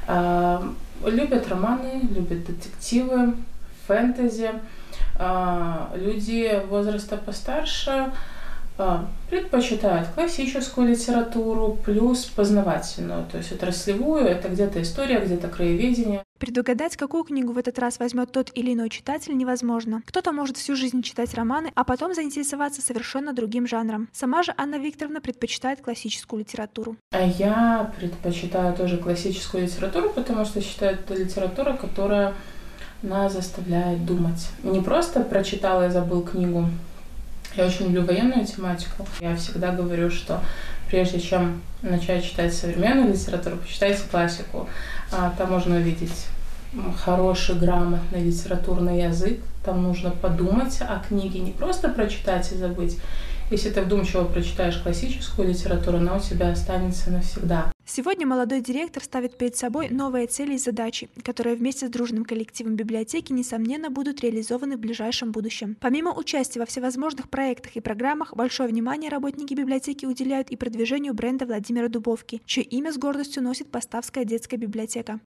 А, 0.07 0.75
любят 1.05 1.49
романы, 1.49 2.03
любят 2.11 2.45
детективы, 2.45 3.35
фэнтези. 3.87 4.50
А, 5.17 5.93
люди 5.95 6.61
возраста 6.69 7.17
постарше 7.17 8.12
а, 8.76 9.07
предпочитают 9.31 10.09
классическую 10.09 10.88
литературу 10.88 11.79
плюс 11.85 12.25
познавательную, 12.25 13.25
то 13.31 13.38
есть 13.38 13.53
отраслевую, 13.53 14.25
это 14.25 14.49
где-то 14.49 14.83
история, 14.83 15.21
где-то 15.21 15.47
краеведение. 15.47 16.25
Предугадать, 16.41 16.97
какую 16.97 17.23
книгу 17.23 17.53
в 17.53 17.59
этот 17.59 17.79
раз 17.79 18.00
возьмет 18.00 18.33
тот 18.33 18.50
или 18.53 18.75
иной 18.75 18.91
читатель, 18.91 19.37
невозможно. 19.37 20.03
Кто-то 20.07 20.33
может 20.33 20.57
всю 20.57 20.75
жизнь 20.75 21.03
читать 21.03 21.33
романы, 21.35 21.71
а 21.76 21.85
потом 21.85 22.14
заинтересоваться 22.14 22.83
совершенно 22.83 23.33
другим 23.33 23.69
жанром. 23.69 24.09
Сама 24.12 24.43
же 24.43 24.53
Анна 24.57 24.75
Викторовна 24.75 25.21
предпочитает 25.21 25.81
классическую 25.81 26.41
литературу. 26.41 26.97
А 27.12 27.25
я 27.25 27.93
предпочитаю 27.97 28.75
тоже 28.75 28.99
классическую 28.99 29.62
литературу, 29.64 30.11
потому 30.11 30.45
что 30.45 30.61
считаю, 30.61 30.95
это 30.95 31.14
литература, 31.14 31.75
которая 31.75 32.35
нас 33.04 33.34
заставляет 33.34 34.04
думать. 34.04 34.49
Не 34.62 34.80
просто 34.80 35.20
прочитала 35.20 35.87
и 35.87 35.90
забыл 35.90 36.23
книгу. 36.23 36.68
Я 37.56 37.66
очень 37.66 37.87
люблю 37.87 38.04
военную 38.04 38.44
тематику. 38.44 39.06
Я 39.20 39.37
всегда 39.37 39.70
говорю, 39.70 40.11
что 40.11 40.40
прежде 40.88 41.20
чем 41.20 41.62
начать 41.82 42.25
читать 42.25 42.52
современную 42.52 43.12
литературу, 43.12 43.56
почитайте 43.58 44.02
классику. 44.11 44.68
А, 45.12 45.32
там 45.38 45.50
можно 45.50 45.76
увидеть 45.76 46.26
хороший, 47.04 47.54
грамотный 47.54 48.25
литературный 48.25 49.02
язык. 49.02 49.40
Там 49.64 49.82
нужно 49.82 50.11
подумать 50.11 50.80
о 50.80 51.02
книге, 51.06 51.40
не 51.40 51.52
просто 51.52 51.88
прочитать 51.88 52.50
и 52.52 52.56
забыть. 52.56 52.99
Если 53.50 53.70
ты 53.70 53.82
вдумчиво 53.82 54.25
прочитаешь 54.25 54.78
классическую 54.78 55.49
литературу, 55.49 55.99
она 55.99 56.16
у 56.16 56.20
тебя 56.20 56.50
останется 56.50 57.11
навсегда. 57.11 57.74
Сегодня 57.87 58.26
молодой 58.26 58.62
директор 58.62 59.03
ставит 59.05 59.37
перед 59.37 59.57
собой 59.57 59.91
новые 59.91 60.26
цели 60.26 60.55
и 60.55 60.59
задачи, 60.59 61.11
которые 61.23 61.55
вместе 61.55 61.87
с 61.87 61.91
дружным 61.91 62.25
коллективом 62.25 62.76
библиотеки, 62.76 63.31
несомненно, 63.31 63.91
будут 63.91 64.23
реализованы 64.23 64.79
в 64.79 64.81
ближайшем 64.81 65.33
будущем. 65.33 65.76
Помимо 65.81 66.11
участия 66.11 66.61
во 66.61 66.67
всевозможных 66.67 67.29
проектах 67.29 67.76
и 67.76 67.81
программах, 67.81 68.35
большое 68.35 68.71
внимание 68.71 69.11
работники 69.11 69.53
библиотеки 69.53 70.07
уделяют 70.07 70.49
и 70.49 70.57
продвижению 70.57 71.12
бренда 71.12 71.45
Владимира 71.45 71.88
Дубовки, 71.88 72.41
чье 72.47 72.62
имя 72.62 72.91
с 72.91 72.97
гордостью 72.97 73.43
носит 73.43 73.71
Поставская 73.71 74.25
детская 74.25 74.57
библиотека. 74.57 75.21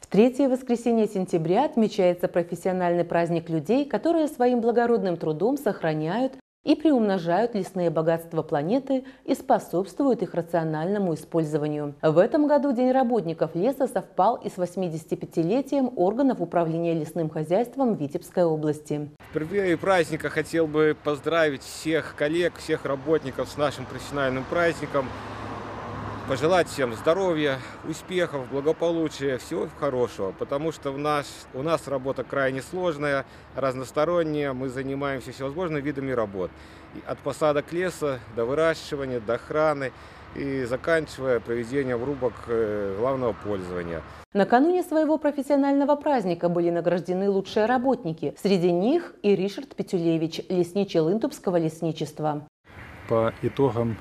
В 0.00 0.06
третье 0.06 0.48
воскресенье 0.48 1.06
сентября 1.06 1.66
отмечается 1.66 2.26
профессиональный 2.26 3.04
праздник 3.04 3.50
людей, 3.50 3.84
которые 3.84 4.28
своим 4.28 4.62
благородным 4.62 5.18
трудом 5.18 5.58
сохраняют 5.58 6.32
и 6.64 6.74
приумножают 6.74 7.54
лесные 7.54 7.90
богатства 7.90 8.42
планеты 8.42 9.04
и 9.24 9.34
способствуют 9.34 10.22
их 10.22 10.34
рациональному 10.34 11.14
использованию. 11.14 11.94
В 12.02 12.18
этом 12.18 12.46
году 12.46 12.72
День 12.72 12.92
работников 12.92 13.54
леса 13.54 13.86
совпал 13.86 14.36
и 14.36 14.50
с 14.50 14.58
85-летием 14.58 15.92
органов 15.96 16.40
управления 16.40 16.94
лесным 16.94 17.30
хозяйством 17.30 17.94
Витебской 17.94 18.44
области. 18.44 19.10
В 19.30 19.32
преддверии 19.32 19.76
праздника 19.76 20.28
хотел 20.28 20.66
бы 20.66 20.96
поздравить 21.02 21.62
всех 21.62 22.14
коллег, 22.16 22.58
всех 22.58 22.84
работников 22.84 23.48
с 23.48 23.56
нашим 23.56 23.86
профессиональным 23.86 24.44
праздником– 24.44 25.06
пожелать 26.30 26.68
всем 26.68 26.94
здоровья, 26.94 27.58
успехов, 27.88 28.48
благополучия, 28.52 29.38
всего 29.38 29.66
хорошего, 29.80 30.30
потому 30.30 30.70
что 30.70 30.92
в 30.92 30.98
наш, 30.98 31.26
у 31.54 31.62
нас 31.64 31.88
работа 31.88 32.22
крайне 32.22 32.62
сложная, 32.62 33.26
разносторонняя, 33.56 34.52
мы 34.52 34.68
занимаемся 34.68 35.32
всевозможными 35.32 35.80
видами 35.80 36.12
работ. 36.12 36.52
От 37.04 37.18
посадок 37.18 37.72
леса 37.72 38.20
до 38.36 38.44
выращивания, 38.44 39.18
до 39.18 39.34
охраны 39.34 39.90
и 40.36 40.62
заканчивая 40.62 41.40
проведением 41.40 42.04
рубок 42.04 42.34
э, 42.46 42.94
главного 42.96 43.32
пользования. 43.32 44.00
Накануне 44.32 44.84
своего 44.84 45.18
профессионального 45.18 45.96
праздника 45.96 46.48
были 46.48 46.70
награждены 46.70 47.28
лучшие 47.28 47.66
работники. 47.66 48.36
Среди 48.40 48.70
них 48.70 49.16
и 49.24 49.34
Ришард 49.34 49.74
Петюлевич, 49.74 50.42
лесничий 50.48 51.00
Лынтупского 51.00 51.56
лесничества. 51.56 52.46
По 53.08 53.34
итогам 53.42 53.96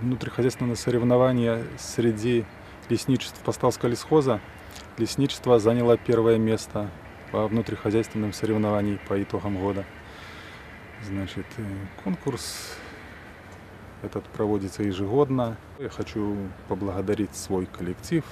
внутрихозяйственное 0.00 0.76
соревнование 0.76 1.64
среди 1.78 2.44
лесничеств 2.88 3.40
Поставского 3.42 3.90
лесхоза. 3.90 4.40
Лесничество 4.96 5.58
заняло 5.58 5.96
первое 5.96 6.38
место 6.38 6.90
по 7.30 7.46
внутрихозяйственным 7.46 8.32
соревнованиям 8.32 8.98
по 9.08 9.22
итогам 9.22 9.58
года. 9.58 9.84
Значит, 11.04 11.46
э, 11.58 11.62
конкурс 12.02 12.76
этот 14.02 14.24
проводится 14.24 14.82
ежегодно. 14.82 15.56
Я 15.78 15.88
хочу 15.88 16.36
поблагодарить 16.68 17.34
свой 17.34 17.66
коллектив, 17.66 18.24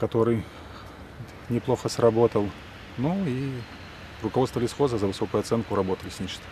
который 0.00 0.44
неплохо 1.48 1.88
сработал. 1.88 2.48
Ну 2.96 3.24
и 3.26 3.52
руководство 4.22 4.60
лесхоза 4.60 4.98
за 4.98 5.06
высокую 5.06 5.40
оценку 5.40 5.74
работы 5.74 6.06
лесничества. 6.06 6.48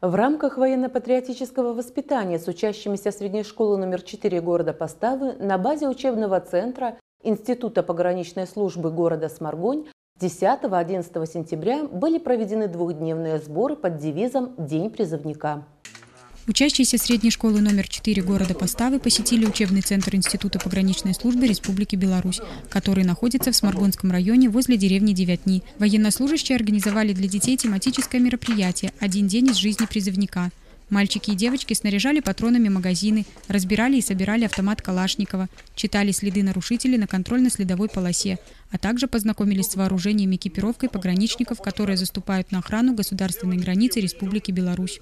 В 0.00 0.14
рамках 0.14 0.58
военно-патриотического 0.58 1.74
воспитания 1.74 2.38
с 2.38 2.46
учащимися 2.46 3.10
средней 3.10 3.42
школы 3.42 3.76
номер 3.78 4.00
4 4.00 4.40
города 4.40 4.72
Поставы 4.72 5.32
на 5.40 5.58
базе 5.58 5.88
учебного 5.88 6.38
центра 6.38 7.00
Института 7.24 7.82
пограничной 7.82 8.46
службы 8.46 8.92
города 8.92 9.28
Сморгонь 9.28 9.88
10-11 10.20 11.26
сентября 11.26 11.82
были 11.82 12.18
проведены 12.18 12.68
двухдневные 12.68 13.38
сборы 13.40 13.74
под 13.74 13.96
девизом 13.96 14.54
«День 14.56 14.90
призывника». 14.90 15.64
Учащиеся 16.48 16.96
средней 16.96 17.30
школы 17.30 17.60
номер 17.60 17.86
4 17.86 18.22
города 18.22 18.54
Поставы 18.54 18.98
посетили 18.98 19.44
учебный 19.44 19.82
центр 19.82 20.16
Института 20.16 20.58
пограничной 20.58 21.12
службы 21.12 21.46
Республики 21.46 21.94
Беларусь, 21.94 22.40
который 22.70 23.04
находится 23.04 23.52
в 23.52 23.56
Сморгонском 23.56 24.10
районе 24.10 24.48
возле 24.48 24.78
деревни 24.78 25.12
Девятни. 25.12 25.62
Военнослужащие 25.78 26.56
организовали 26.56 27.12
для 27.12 27.28
детей 27.28 27.58
тематическое 27.58 28.18
мероприятие 28.18 28.94
«Один 28.98 29.28
день 29.28 29.48
из 29.48 29.56
жизни 29.56 29.84
призывника». 29.84 30.50
Мальчики 30.88 31.32
и 31.32 31.34
девочки 31.34 31.74
снаряжали 31.74 32.20
патронами 32.20 32.70
магазины, 32.70 33.26
разбирали 33.48 33.98
и 33.98 34.02
собирали 34.02 34.46
автомат 34.46 34.80
Калашникова, 34.80 35.50
читали 35.74 36.12
следы 36.12 36.42
нарушителей 36.42 36.96
на 36.96 37.06
контрольно-следовой 37.06 37.90
полосе, 37.90 38.38
а 38.70 38.78
также 38.78 39.06
познакомились 39.06 39.66
с 39.66 39.76
вооружением 39.76 40.32
и 40.32 40.36
экипировкой 40.36 40.88
пограничников, 40.88 41.60
которые 41.60 41.98
заступают 41.98 42.52
на 42.52 42.60
охрану 42.60 42.94
государственной 42.94 43.58
границы 43.58 44.00
Республики 44.00 44.50
Беларусь 44.50 44.98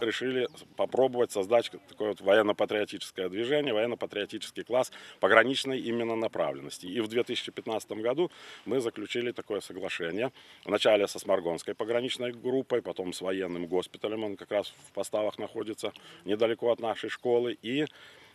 решили 0.00 0.48
попробовать 0.76 1.32
создать 1.32 1.70
такое 1.88 2.08
вот 2.08 2.20
военно-патриотическое 2.20 3.28
движение, 3.28 3.74
военно-патриотический 3.74 4.64
класс 4.64 4.92
пограничной 5.20 5.78
именно 5.80 6.16
направленности. 6.16 6.86
И 6.86 7.00
в 7.00 7.08
2015 7.08 7.92
году 7.92 8.30
мы 8.64 8.80
заключили 8.80 9.32
такое 9.32 9.60
соглашение. 9.60 10.32
Вначале 10.64 11.06
со 11.06 11.18
Сморгонской 11.18 11.74
пограничной 11.74 12.32
группой, 12.32 12.82
потом 12.82 13.12
с 13.12 13.20
военным 13.20 13.66
госпиталем, 13.66 14.24
он 14.24 14.36
как 14.36 14.50
раз 14.52 14.72
в 14.88 14.92
поставах 14.92 15.38
находится 15.38 15.92
недалеко 16.24 16.70
от 16.70 16.80
нашей 16.80 17.10
школы, 17.10 17.56
и 17.62 17.86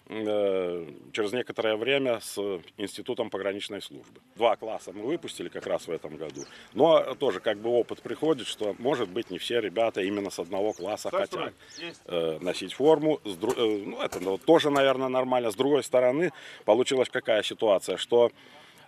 через 0.07 1.31
некоторое 1.31 1.75
время 1.75 2.19
с 2.19 2.37
Институтом 2.77 3.29
пограничной 3.29 3.81
службы. 3.81 4.19
Два 4.35 4.55
класса 4.55 4.91
мы 4.91 5.03
выпустили 5.03 5.47
как 5.47 5.65
раз 5.65 5.87
в 5.87 5.91
этом 5.91 6.17
году. 6.17 6.41
Но 6.73 7.15
тоже 7.15 7.39
как 7.39 7.57
бы 7.57 7.69
опыт 7.69 8.01
приходит, 8.01 8.47
что 8.47 8.75
может 8.79 9.09
быть 9.09 9.31
не 9.31 9.37
все 9.37 9.59
ребята 9.59 10.01
именно 10.01 10.29
с 10.29 10.39
одного 10.39 10.73
класса 10.73 11.09
хотят 11.09 11.53
э, 12.05 12.37
носить 12.41 12.73
форму. 12.73 13.21
Э, 13.23 13.29
ну, 13.85 14.01
это 14.01 14.19
ну, 14.19 14.37
тоже, 14.37 14.69
наверное, 14.69 15.07
нормально. 15.07 15.51
С 15.51 15.55
другой 15.55 15.83
стороны, 15.83 16.31
получилась 16.65 17.09
какая 17.09 17.43
ситуация, 17.43 17.97
что 17.97 18.31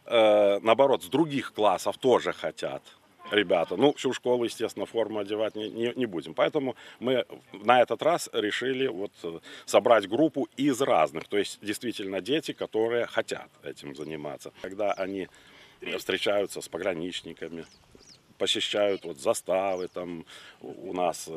наоборот, 0.07 1.01
с 1.01 1.07
других 1.07 1.51
классов 1.51 1.97
тоже 1.97 2.31
хотят 2.31 2.83
ребята. 3.31 3.75
Ну, 3.75 3.93
всю 3.93 4.13
школу, 4.13 4.43
естественно, 4.43 4.85
форму 4.85 5.19
одевать 5.19 5.55
не, 5.55 5.69
не, 5.69 5.93
не 5.95 6.05
будем. 6.05 6.33
Поэтому 6.33 6.75
мы 6.99 7.25
на 7.53 7.81
этот 7.81 8.01
раз 8.01 8.29
решили 8.33 8.87
вот 8.87 9.11
э, 9.23 9.39
собрать 9.65 10.07
группу 10.07 10.47
из 10.57 10.81
разных. 10.81 11.27
То 11.27 11.37
есть, 11.37 11.59
действительно, 11.61 12.21
дети, 12.21 12.53
которые 12.53 13.05
хотят 13.07 13.49
этим 13.63 13.95
заниматься. 13.95 14.51
Когда 14.61 14.93
они 14.93 15.27
встречаются 15.97 16.61
с 16.61 16.67
пограничниками, 16.67 17.65
посещают 18.37 19.05
вот 19.05 19.19
заставы 19.19 19.87
там 19.87 20.25
у 20.61 20.93
нас 20.93 21.29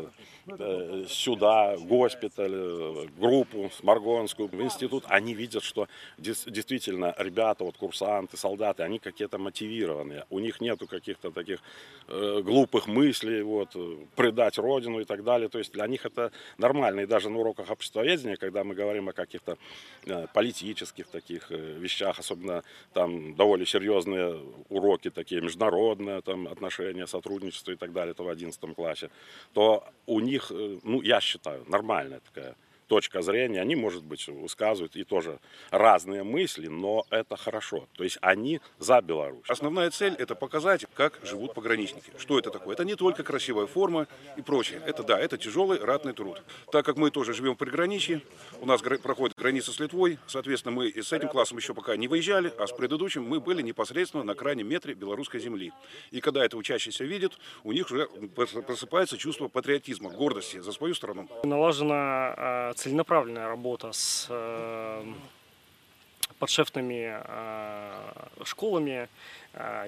э, 0.47 1.05
сюда 1.09 1.77
госпиталь 1.79 2.55
э, 2.55 3.07
группу 3.19 3.71
сморгонскую 3.77 4.49
институт. 4.63 5.05
Они 5.09 5.35
видят 5.35 5.63
что 5.63 5.89
действительно 6.19 7.15
ребята 7.19 7.65
вот 7.65 7.77
курсанты 7.77 8.37
солдаты 8.37 8.83
они 8.83 8.99
какие-то 8.99 9.39
мотивированные. 9.39 10.25
У 10.31 10.39
них 10.39 10.61
нету 10.61 10.87
каких-то 10.87 11.31
таких 11.31 11.61
э, 12.09 12.41
глупых 12.43 12.87
мыслей 12.87 13.43
вот 13.43 13.71
э, 13.75 13.97
предать 14.17 14.59
родину 14.59 15.01
и 15.01 15.05
так 15.05 15.25
далее. 15.25 15.49
То 15.49 15.59
есть 15.59 15.73
для 15.73 15.87
них 15.87 16.07
это 16.07 16.33
нормально. 16.57 17.01
И 17.01 17.07
даже 17.07 17.31
на 17.31 17.39
уроках 17.39 17.71
обществоведения 17.71 18.37
когда 18.37 18.65
мы 18.65 18.75
говорим 18.75 19.09
о 19.09 19.13
каких-то 19.13 19.59
э, 20.07 20.27
политических 20.33 21.07
таких 21.07 21.51
э, 21.51 21.57
вещах 21.57 22.19
особенно 22.19 22.63
там 22.93 23.35
довольно 23.35 23.67
серьезные 23.67 24.41
уроки 24.69 25.11
такие 25.11 25.41
международные 25.41 26.23
там 26.23 26.49
отношения 26.49 26.88
отношения, 26.89 27.07
сотрудничество 27.07 27.73
и 27.73 27.77
так 27.77 27.93
далее, 27.93 28.13
это 28.13 28.23
в 28.23 28.29
11 28.29 28.75
классе, 28.75 29.11
то 29.53 29.85
у 30.07 30.21
них, 30.21 30.51
э, 30.51 30.79
ну, 30.83 31.03
я 31.03 31.21
считаю, 31.21 31.65
нормальная 31.69 32.21
такая 32.21 32.55
точка 32.89 33.23
зрения, 33.23 33.61
они, 33.61 33.77
может 33.77 34.03
быть, 34.03 34.27
высказывают 34.27 34.97
и 34.97 35.05
тоже 35.05 35.39
разные 35.71 36.25
мысли, 36.25 36.67
но 36.67 37.05
это 37.11 37.37
хорошо. 37.37 37.87
То 37.97 38.05
есть 38.05 38.19
они 38.21 38.61
за 38.79 39.01
Беларусь. 39.01 39.45
Основная 39.49 39.91
цель– 39.91 40.15
это 40.19 40.35
показать, 40.35 40.87
как 40.95 41.21
живут 41.23 41.55
пограничники. 41.55 42.11
Что 42.19 42.39
это 42.39 42.51
такое? 42.51 42.75
Это 42.75 42.85
не 42.85 42.97
только 42.97 43.23
красивая 43.23 43.67
форма 43.67 44.09
и 44.37 44.43
прочее. 44.43 44.81
Это 44.87 45.03
да, 45.03 45.19
это 45.19 45.39
тяжелый 45.39 45.79
ратный 45.79 46.13
труд. 46.13 46.43
Так 46.73 46.85
как 46.85 46.97
мы 46.97 47.11
тоже 47.11 47.35
живем 47.35 47.55
в 47.55 47.59
приграничье, 47.59 48.23
у 48.61 48.67
нас 48.67 48.81
проходит 48.81 49.37
граница 49.37 49.73
с 49.73 49.79
Литвой, 49.79 50.19
соответственно, 50.27 50.75
мы 50.75 50.89
с 50.89 51.13
этим 51.13 51.29
классом 51.29 51.59
еще 51.59 51.75
пока 51.75 51.97
не 51.97 52.09
выезжали, 52.09 52.53
а 52.59 52.67
с 52.67 52.73
предыдущим 52.73 53.23
мы 53.23 53.41
были 53.41 53.63
непосредственно 53.63 54.25
на 54.25 54.35
крайнем 54.35 54.69
метре 54.69 54.95
белорусской 54.95 55.41
земли. 55.41 55.73
И 56.11 56.21
когда 56.21 56.45
это 56.45 56.57
учащиеся 56.57 57.05
видят, 57.05 57.39
у 57.65 57.73
них 57.73 57.91
уже 57.91 58.07
просыпается 58.35 59.19
чувство 59.19 59.49
патриотизма, 59.49 60.11
гордости 60.11 60.59
за 60.59 60.73
свою 60.73 60.95
страну. 60.95 61.29
Налажена 61.45 62.35
а, 62.37 62.73
целенаправленная 62.79 63.49
работа 63.49 63.93
с 63.93 64.27
э, 64.31 65.05
подшефными 66.39 67.21
школами, 68.45 69.09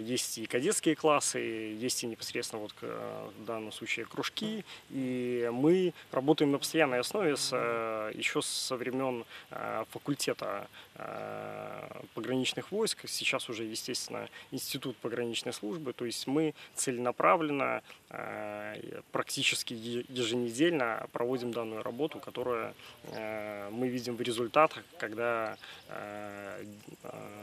есть 0.00 0.38
и 0.38 0.46
кадетские 0.46 0.96
классы, 0.96 1.38
есть 1.38 2.02
и 2.02 2.06
непосредственно 2.06 2.62
вот 2.62 2.74
в 2.80 3.44
данном 3.44 3.72
случае 3.72 4.06
кружки, 4.06 4.64
и 4.90 5.48
мы 5.52 5.92
работаем 6.10 6.50
на 6.50 6.58
постоянной 6.58 7.00
основе 7.00 7.36
с, 7.36 7.52
еще 8.14 8.42
со 8.42 8.76
времен 8.76 9.24
факультета 9.90 10.68
пограничных 12.14 12.72
войск, 12.72 13.04
сейчас 13.06 13.48
уже, 13.48 13.64
естественно, 13.64 14.28
институт 14.50 14.96
пограничной 14.96 15.52
службы, 15.52 15.92
то 15.92 16.04
есть 16.04 16.26
мы 16.26 16.54
целенаправленно, 16.74 17.82
практически 19.12 19.72
еженедельно 19.72 21.06
проводим 21.12 21.52
данную 21.52 21.82
работу, 21.82 22.18
которую 22.18 22.74
мы 23.12 23.88
видим 23.88 24.16
в 24.16 24.20
результатах, 24.20 24.82
когда 24.98 25.56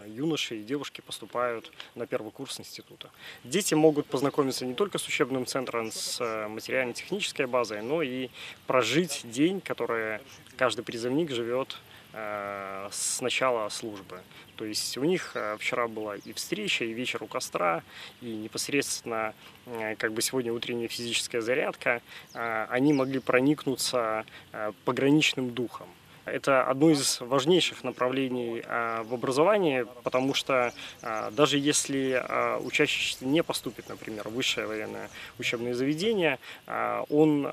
юноши 0.06 0.58
и 0.58 0.64
девушки 0.64 1.02
поступают 1.02 1.72
на 1.96 2.06
первый 2.06 2.17
курс 2.32 2.60
института. 2.60 3.10
Дети 3.44 3.74
могут 3.74 4.08
познакомиться 4.08 4.66
не 4.66 4.74
только 4.74 4.98
с 4.98 5.08
учебным 5.08 5.46
центром, 5.46 5.92
с 5.92 6.20
э, 6.22 6.48
материально-технической 6.48 7.48
базой, 7.48 7.82
но 7.82 8.02
и 8.02 8.30
прожить 8.66 9.22
день, 9.24 9.62
который 9.62 10.20
каждый 10.58 10.84
призывник 10.84 11.32
живет 11.32 11.78
э, 12.14 12.90
с 12.92 13.22
начала 13.22 13.70
службы. 13.70 14.22
То 14.56 14.66
есть 14.66 14.98
у 14.98 15.04
них 15.04 15.32
э, 15.36 15.58
вчера 15.60 15.88
была 15.88 16.16
и 16.16 16.34
встреча, 16.34 16.86
и 16.86 16.94
вечер 16.94 17.24
у 17.24 17.28
костра, 17.28 17.84
и 18.22 18.36
непосредственно, 18.36 19.34
как 19.98 20.14
бы 20.14 20.22
сегодня 20.22 20.54
утренняя 20.54 20.88
физическая 20.88 21.42
зарядка, 21.42 22.02
они 22.34 22.94
могли 22.94 23.20
проникнуться 23.20 24.26
пограничным 24.86 25.52
духом. 25.52 25.88
Это 26.28 26.64
одно 26.64 26.90
из 26.90 27.20
важнейших 27.22 27.84
направлений 27.84 28.62
а, 28.66 29.04
в 29.04 29.14
образовании, 29.14 29.86
потому 30.04 30.34
что 30.34 30.74
а, 31.02 31.32
даже 31.32 31.58
если 31.58 32.22
а, 32.22 32.60
учащийся 32.60 33.26
не 33.26 33.44
поступит, 33.44 33.90
например, 33.90 34.28
в 34.28 34.34
высшее 34.34 34.68
военное 34.68 35.10
учебное 35.40 35.74
заведение, 35.74 36.40
он 37.10 37.48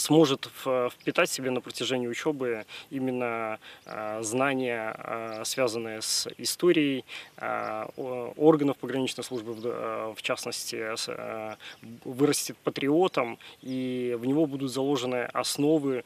сможет 0.00 0.48
впитать 0.90 1.30
себе 1.30 1.50
на 1.50 1.60
протяжении 1.60 2.06
учебы 2.06 2.66
именно 2.90 3.58
а, 3.84 4.22
знания, 4.22 4.94
а, 4.96 5.42
связанные 5.44 6.02
с 6.02 6.28
историей 6.38 7.04
органов 7.36 8.76
пограничной 8.78 9.24
службы, 9.24 9.52
в 9.52 10.22
частности, 10.22 10.76
вырастет 12.04 12.56
патриотом, 12.58 13.38
и 13.62 14.16
в 14.18 14.24
него 14.24 14.46
будут 14.46 14.72
заложены 14.72 15.24
основы 15.32 16.04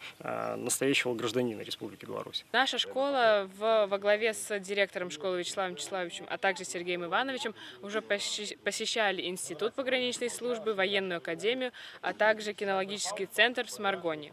настоящего 0.57 1.14
гражданина 1.14 1.62
Республики 1.62 2.05
Беларусь. 2.05 2.44
Наша 2.53 2.79
школа 2.79 3.48
в, 3.59 3.87
во 3.87 3.98
главе 3.98 4.35
с 4.35 4.59
директором 4.61 5.11
школы 5.11 5.38
Вячеславом 5.38 5.74
Вячеславовичем, 5.74 6.26
а 6.29 6.38
также 6.38 6.64
Сергеем 6.64 7.05
Ивановичем 7.05 7.55
уже 7.83 8.03
посещали 8.03 9.26
Институт 9.26 9.74
пограничной 9.74 10.31
службы, 10.31 10.74
военную 10.74 11.18
академию, 11.18 11.72
а 12.00 12.12
также 12.12 12.53
кинологический 12.55 13.26
центр 13.26 13.66
в 13.66 13.70
Маргоне. 13.81 14.33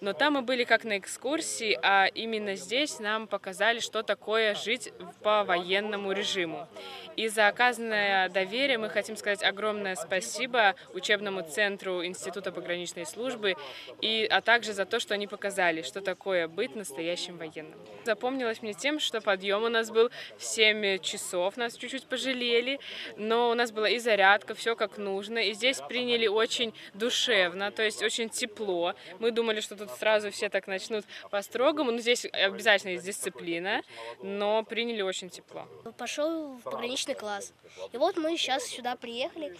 Но 0.00 0.12
там 0.12 0.34
мы 0.34 0.42
были 0.42 0.64
как 0.64 0.84
на 0.84 0.98
экскурсии, 0.98 1.78
а 1.82 2.06
именно 2.06 2.54
здесь 2.54 2.98
нам 2.98 3.26
показали, 3.26 3.80
что 3.80 4.02
такое 4.02 4.54
жить 4.54 4.92
по 5.22 5.44
военному 5.44 6.12
режиму. 6.12 6.68
И 7.16 7.28
за 7.28 7.48
оказанное 7.48 8.28
доверие 8.28 8.76
мы 8.78 8.90
хотим 8.90 9.16
сказать 9.16 9.42
огромное 9.42 9.94
спасибо 9.94 10.74
учебному 10.92 11.42
центру 11.42 12.04
Института 12.04 12.52
пограничной 12.52 13.06
службы, 13.06 13.54
и, 14.02 14.26
а 14.30 14.40
также 14.42 14.74
за 14.74 14.84
то, 14.84 15.00
что 15.00 15.14
они 15.14 15.26
показали, 15.26 15.82
что 15.82 16.02
такое 16.02 16.46
быть 16.46 16.76
настоящим 16.76 17.38
военным. 17.38 17.78
Запомнилось 18.04 18.62
мне 18.62 18.74
тем, 18.74 19.00
что 19.00 19.20
подъем 19.20 19.64
у 19.64 19.68
нас 19.68 19.90
был 19.90 20.10
в 20.36 20.44
7 20.44 20.98
часов, 20.98 21.56
нас 21.56 21.76
чуть-чуть 21.76 22.06
пожалели, 22.06 22.78
но 23.16 23.50
у 23.50 23.54
нас 23.54 23.72
была 23.72 23.88
и 23.88 23.98
зарядка, 23.98 24.54
все 24.54 24.76
как 24.76 24.98
нужно, 24.98 25.38
и 25.38 25.52
здесь 25.54 25.80
приняли 25.88 26.26
очень 26.26 26.74
душевно, 26.94 27.70
то 27.70 27.82
есть 27.82 28.02
очень 28.02 28.28
тепло. 28.28 28.75
Мы 29.18 29.30
думали, 29.30 29.60
что 29.60 29.76
тут 29.76 29.90
сразу 29.90 30.30
все 30.30 30.48
так 30.48 30.66
начнут 30.66 31.04
по-строгому, 31.30 31.90
но 31.90 31.98
здесь 31.98 32.26
обязательно 32.26 32.92
есть 32.92 33.04
дисциплина, 33.04 33.82
но 34.22 34.62
приняли 34.64 35.02
очень 35.02 35.30
тепло. 35.30 35.66
Пошел 35.98 36.56
в 36.56 36.62
пограничный 36.62 37.14
класс. 37.14 37.52
И 37.92 37.96
вот 37.96 38.16
мы 38.16 38.36
сейчас 38.36 38.64
сюда 38.64 38.96
приехали, 38.96 39.56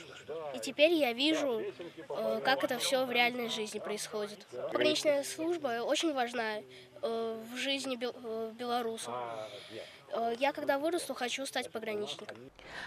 и 0.55 0.59
теперь 0.59 0.93
я 0.93 1.13
вижу, 1.13 1.61
э, 1.61 2.41
как 2.45 2.65
это 2.65 2.79
все 2.79 3.05
в 3.05 3.11
реальной 3.11 3.49
жизни 3.49 3.79
происходит. 3.79 4.47
Пограничная 4.73 5.23
служба 5.25 5.83
очень 5.83 6.13
важна 6.13 6.59
э, 7.03 7.43
в 7.53 7.57
жизни 7.57 7.99
э, 8.01 8.53
белорусов. 8.59 9.15
Я, 10.39 10.53
когда 10.53 10.79
вырасту, 10.79 11.15
хочу 11.15 11.45
стать 11.47 11.71
пограничником. 11.71 12.37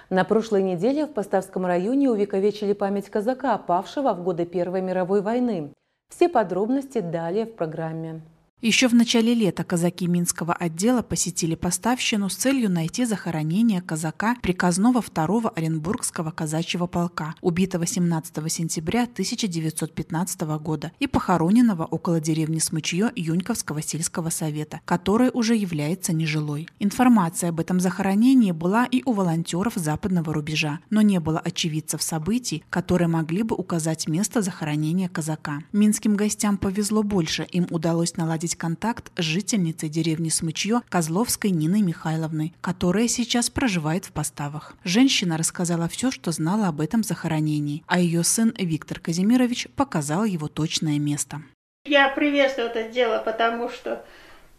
На 0.09 0.23
прошлой 0.23 0.63
неделе 0.63 1.05
в 1.05 1.13
Поставском 1.13 1.65
районе 1.65 2.09
увековечили 2.09 2.73
память 2.73 3.09
казака, 3.09 3.57
павшего 3.57 4.13
в 4.13 4.23
годы 4.23 4.45
Первой 4.45 4.81
мировой 4.81 5.21
войны. 5.21 5.73
Все 6.09 6.27
подробности 6.27 6.99
далее 6.99 7.45
в 7.45 7.55
программе. 7.55 8.21
Еще 8.61 8.89
в 8.89 8.93
начале 8.93 9.33
лета 9.33 9.63
казаки 9.63 10.05
Минского 10.05 10.53
отдела 10.53 11.01
посетили 11.01 11.55
Поставщину 11.55 12.27
с 12.27 12.35
целью 12.35 12.69
найти 12.69 13.05
захоронение 13.05 13.81
казака 13.81 14.35
приказного 14.41 15.01
второго 15.01 15.49
Оренбургского 15.51 16.31
казачьего 16.31 16.85
полка, 16.85 17.35
убитого 17.39 17.85
17 17.85 18.51
сентября 18.51 19.03
1915 19.03 20.41
года 20.61 20.91
и 20.99 21.07
похороненного 21.07 21.85
около 21.85 22.19
деревни 22.19 22.59
Смычье 22.59 23.13
Юньковского 23.15 23.81
сельского 23.81 24.29
совета, 24.29 24.81
которая 24.83 25.31
уже 25.31 25.55
является 25.55 26.11
нежилой. 26.11 26.67
Информация 26.79 27.51
об 27.51 27.61
этом 27.61 27.79
захоронении 27.79 28.51
была 28.51 28.83
и 28.91 29.03
у 29.05 29.13
волонтеров 29.13 29.75
западного 29.75 30.33
рубежа, 30.33 30.81
но 30.89 31.01
не 31.01 31.21
было 31.21 31.39
очевидцев 31.39 32.01
событий, 32.01 32.65
которые 32.69 33.07
могли 33.07 33.43
бы 33.43 33.55
указать 33.55 34.09
место 34.09 34.41
захоронения 34.41 35.07
казака. 35.07 35.59
Минским 35.71 36.17
гостям 36.17 36.57
повезло 36.57 37.03
больше, 37.03 37.47
им 37.53 37.65
удалось 37.69 38.17
наладить 38.17 38.48
наладить 38.49 38.55
контакт 38.55 39.11
с 39.17 39.21
жительницей 39.21 39.89
деревни 39.89 40.29
Смычье 40.29 40.81
Козловской 40.89 41.51
Ниной 41.51 41.81
Михайловной, 41.81 42.53
которая 42.61 43.07
сейчас 43.07 43.49
проживает 43.49 44.05
в 44.05 44.11
поставах. 44.11 44.75
Женщина 44.83 45.37
рассказала 45.37 45.87
все, 45.87 46.11
что 46.11 46.31
знала 46.31 46.67
об 46.67 46.81
этом 46.81 47.03
захоронении, 47.03 47.83
а 47.87 47.99
ее 47.99 48.23
сын 48.23 48.53
Виктор 48.57 48.99
Казимирович 48.99 49.67
показал 49.75 50.25
его 50.25 50.47
точное 50.47 50.99
место. 50.99 51.41
Я 51.85 52.09
приветствую 52.09 52.69
это 52.69 52.89
дело, 52.89 53.21
потому 53.23 53.69
что 53.69 54.03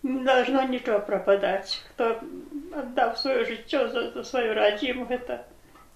не 0.03 0.25
должно 0.25 0.63
ничего 0.63 1.01
пропадать. 1.01 1.83
Кто 1.95 2.21
отдал 2.75 3.17
свое 3.17 3.45
житье 3.45 3.89
за, 3.89 4.13
за 4.13 4.23
свою 4.23 4.55
родиму, 4.55 5.07
это 5.11 5.47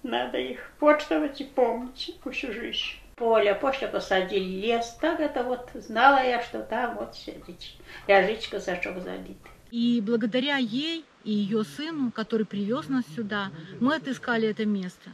надо 0.03 0.39
их 0.39 0.59
почтовать 0.79 1.41
и 1.41 1.45
помнить, 1.45 2.19
пусть 2.23 2.43
жизнь 2.43 3.04
поле, 3.17 3.55
после 3.55 3.89
посадили 3.89 4.67
лес. 4.67 4.97
Так 5.01 5.21
это 5.21 5.43
вот 5.43 5.71
знала 5.75 6.23
я, 6.23 6.43
что 6.43 6.63
там 6.63 6.97
вот 6.97 7.15
сидит. 7.15 7.61
Ряжичка 8.07 8.61
сачок 8.61 9.01
забит. 9.03 9.39
И 9.71 10.01
благодаря 10.01 10.57
ей 10.57 11.05
и 11.25 11.33
ее 11.33 11.65
сыну, 11.65 12.13
который 12.13 12.47
привез 12.47 12.89
нас 12.89 13.05
сюда, 13.17 13.51
мы 13.81 13.97
отыскали 13.97 14.49
это 14.49 14.67
место. 14.67 15.11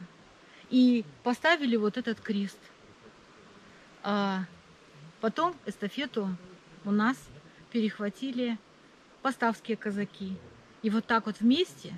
И 0.68 1.04
поставили 1.22 1.76
вот 1.76 1.96
этот 1.96 2.20
крест. 2.20 2.58
А 4.02 4.44
потом 5.20 5.54
эстафету 5.66 6.36
у 6.84 6.90
нас 6.90 7.16
перехватили 7.70 8.58
поставские 9.22 9.76
казаки. 9.76 10.36
И 10.82 10.90
вот 10.90 11.06
так 11.06 11.26
вот 11.26 11.40
вместе, 11.40 11.94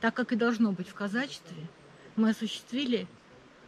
так 0.00 0.14
как 0.14 0.32
и 0.32 0.36
должно 0.36 0.72
быть 0.72 0.88
в 0.88 0.94
казачестве, 0.94 1.66
мы 2.16 2.30
осуществили 2.30 3.06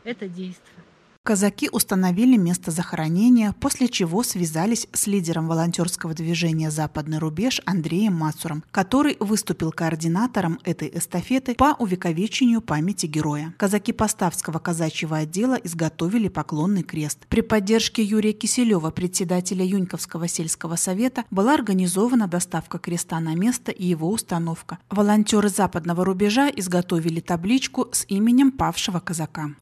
это 0.04 0.28
действие. 0.28 0.84
Казаки 1.26 1.68
установили 1.72 2.36
место 2.36 2.70
захоронения, 2.70 3.52
после 3.58 3.88
чего 3.88 4.22
связались 4.22 4.86
с 4.92 5.08
лидером 5.08 5.48
волонтерского 5.48 6.14
движения 6.14 6.70
«Западный 6.70 7.18
рубеж» 7.18 7.60
Андреем 7.66 8.14
Мацуром, 8.14 8.62
который 8.70 9.16
выступил 9.18 9.72
координатором 9.72 10.60
этой 10.62 10.88
эстафеты 10.94 11.56
по 11.56 11.74
увековечению 11.80 12.60
памяти 12.60 13.06
героя. 13.06 13.52
Казаки 13.56 13.92
Поставского 13.92 14.60
казачьего 14.60 15.16
отдела 15.16 15.54
изготовили 15.54 16.28
поклонный 16.28 16.84
крест. 16.84 17.26
При 17.28 17.40
поддержке 17.40 18.04
Юрия 18.04 18.32
Киселева, 18.32 18.92
председателя 18.92 19.64
Юньковского 19.64 20.28
сельского 20.28 20.76
совета, 20.76 21.24
была 21.32 21.54
организована 21.54 22.28
доставка 22.28 22.78
креста 22.78 23.18
на 23.18 23.34
место 23.34 23.72
и 23.72 23.84
его 23.84 24.12
установка. 24.12 24.78
Волонтеры 24.90 25.48
западного 25.48 26.04
рубежа 26.04 26.48
изготовили 26.54 27.18
табличку 27.18 27.88
с 27.90 28.04
именем 28.06 28.52
павшего 28.52 29.00
казака. 29.00 29.56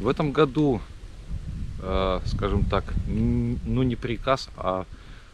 В 0.00 0.08
этом 0.08 0.32
году, 0.32 0.80
э, 1.82 2.20
скажем 2.24 2.64
так, 2.64 2.84
ну 3.06 3.82
не 3.82 3.96
приказ, 3.96 4.48
а, 4.56 4.86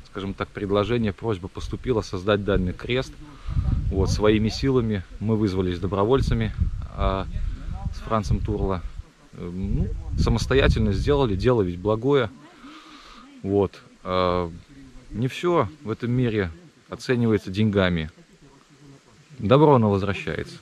скажем 0.07 0.35
так, 0.35 0.49
предложение, 0.49 1.13
просьба 1.13 1.47
поступила 1.47 2.03
создать 2.03 2.45
данный 2.45 2.73
крест. 2.73 3.13
Вот, 3.93 4.11
своими 4.11 4.49
силами 4.49 5.05
мы 5.21 5.37
вызвались 5.37 5.79
добровольцами 5.79 6.53
а 6.97 7.29
с 7.95 7.99
Францем 8.01 8.41
Турло. 8.41 8.83
Э, 9.35 9.49
ну, 9.55 9.87
самостоятельно 10.19 10.93
сделали, 10.93 11.37
дело 11.37 11.63
ведь 11.63 11.79
благое. 11.79 12.29
Вот. 13.45 13.81
А, 14.03 14.51
не 15.11 15.29
все 15.29 15.69
в 15.85 15.91
этом 15.91 16.11
мире 16.11 16.51
оценивается 16.89 17.53
деньгами. 17.53 18.11
добро 19.39 19.77
оно 19.77 19.91
возвращается. 19.91 20.57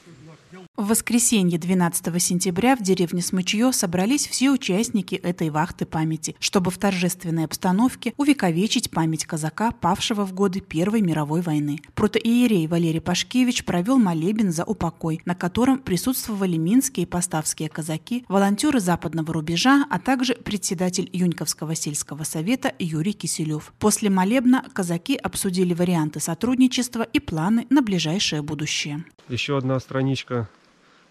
В 0.76 0.88
воскресенье 0.88 1.56
12 1.56 2.20
сентября 2.20 2.74
в 2.74 2.82
деревне 2.82 3.22
Смычье 3.22 3.72
собрались 3.72 4.26
все 4.26 4.50
участники 4.50 5.14
этой 5.14 5.48
вахты 5.50 5.87
памяти, 5.87 6.34
чтобы 6.40 6.72
в 6.72 6.78
торжественной 6.78 7.44
обстановке 7.44 8.12
увековечить 8.16 8.90
память 8.90 9.24
казака, 9.24 9.70
павшего 9.70 10.26
в 10.26 10.34
годы 10.34 10.58
Первой 10.58 11.00
мировой 11.00 11.42
войны. 11.42 11.78
Протоиерей 11.94 12.66
Валерий 12.66 13.00
Пашкевич 13.00 13.64
провел 13.64 13.98
молебен 13.98 14.50
за 14.50 14.64
упокой, 14.64 15.20
на 15.24 15.37
котором 15.37 15.78
присутствовали 15.78 16.56
минские 16.56 17.06
и 17.06 17.08
поставские 17.08 17.68
казаки, 17.68 18.24
волонтеры 18.26 18.80
западного 18.80 19.32
рубежа, 19.32 19.87
а 19.88 20.00
также 20.00 20.34
председатель 20.34 21.08
Юньковского 21.12 21.76
сельского 21.76 22.24
совета 22.24 22.74
Юрий 22.80 23.12
Киселев. 23.12 23.72
После 23.78 24.10
молебна 24.10 24.64
казаки 24.72 25.14
обсудили 25.14 25.72
варианты 25.72 26.18
сотрудничества 26.18 27.02
и 27.04 27.20
планы 27.20 27.68
на 27.70 27.80
ближайшее 27.80 28.42
будущее. 28.42 29.04
Еще 29.28 29.56
одна 29.56 29.78
страничка 29.78 30.48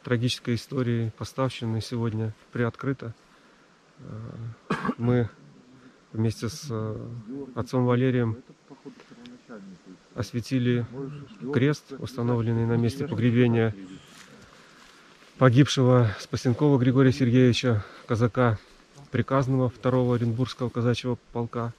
трагической 0.04 0.56
истории 0.56 1.12
поставщины 1.18 1.82
сегодня 1.82 2.34
приоткрыта. 2.52 3.14
Э, 4.00 4.04
мы 4.98 5.30
вместе 6.12 6.50
с 6.50 6.68
э, 6.70 7.08
отцом 7.56 7.86
Валерием 7.86 8.38
осветили 10.16 10.86
крест, 11.54 11.94
установленный 12.00 12.66
на 12.66 12.78
месте 12.78 13.08
погребения 13.08 13.74
погибшего 15.38 16.12
Спасенкова 16.20 16.78
Григория 16.78 17.12
Сергеевича, 17.12 17.84
казака 18.06 18.60
приказного 19.12 19.70
второго 19.70 20.16
Оренбургского 20.16 20.70
казачьего 20.70 21.18
полка, 21.34 21.74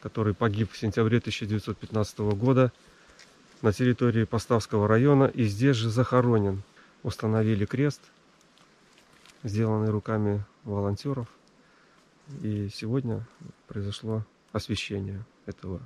который 0.00 0.34
погиб 0.34 0.70
в 0.72 0.78
сентябре 0.78 1.18
1915 1.18 2.18
года 2.18 2.72
на 3.62 3.72
территории 3.72 4.24
Поставского 4.24 4.86
района 4.86 5.24
и 5.24 5.44
здесь 5.44 5.76
же 5.76 5.90
захоронен 5.90 6.62
установили 7.02 7.64
крест, 7.64 8.00
сделанный 9.42 9.90
руками 9.90 10.44
волонтеров. 10.64 11.28
И 12.42 12.68
сегодня 12.74 13.26
произошло 13.66 14.24
освящение 14.52 15.24
этого 15.46 15.80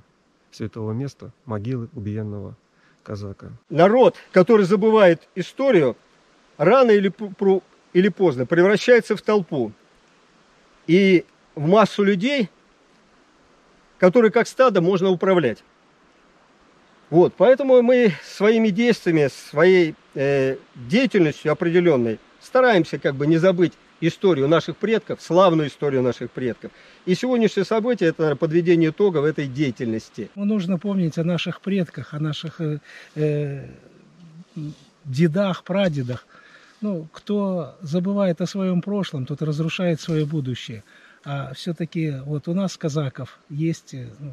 святого 0.51 0.91
места, 0.91 1.31
могилы 1.45 1.89
убиенного 1.93 2.55
казака. 3.03 3.51
Народ, 3.69 4.15
который 4.31 4.65
забывает 4.65 5.27
историю, 5.35 5.95
рано 6.57 6.91
или, 6.91 7.13
или 7.93 8.09
поздно 8.09 8.45
превращается 8.45 9.15
в 9.15 9.21
толпу 9.21 9.71
и 10.87 11.25
в 11.55 11.67
массу 11.67 12.03
людей, 12.03 12.49
которые 13.97 14.31
как 14.31 14.47
стадо 14.47 14.81
можно 14.81 15.09
управлять. 15.09 15.63
Вот, 17.13 17.35
поэтому 17.37 17.83
мы 17.83 18.11
своими 18.25 18.69
действиями, 18.69 19.29
своей 19.51 19.93
э, 20.15 20.57
деятельностью 20.73 21.51
определенной 21.51 22.17
стараемся 22.41 22.97
как 22.97 23.13
бы 23.13 23.27
не 23.27 23.37
забыть 23.37 23.73
историю 24.01 24.47
наших 24.47 24.77
предков, 24.77 25.21
славную 25.21 25.67
историю 25.69 26.01
наших 26.01 26.31
предков. 26.31 26.71
И 27.05 27.13
сегодняшнее 27.13 27.65
событие– 27.65 28.09
это 28.09 28.23
наверное, 28.23 28.39
подведение 28.39 28.89
итогов 28.89 29.25
этой 29.25 29.45
деятельности. 29.45 30.31
Ну, 30.33 30.45
нужно 30.45 30.79
помнить 30.79 31.19
о 31.19 31.23
наших 31.23 31.61
предках, 31.61 32.15
о 32.15 32.19
наших 32.19 32.59
э, 32.59 32.79
э, 33.13 33.67
дедах, 35.05 35.63
прадедах. 35.65 36.25
Ну, 36.81 37.07
кто 37.11 37.75
забывает 37.81 38.41
о 38.41 38.47
своем 38.47 38.81
прошлом, 38.81 39.27
тот 39.27 39.43
разрушает 39.43 40.01
свое 40.01 40.25
будущее. 40.25 40.83
А 41.23 41.53
все-таки 41.53 42.11
вот 42.25 42.47
у 42.47 42.55
нас, 42.55 42.75
казаков, 42.75 43.37
есть 43.51 43.93
э, 43.93 44.07
ну, 44.19 44.31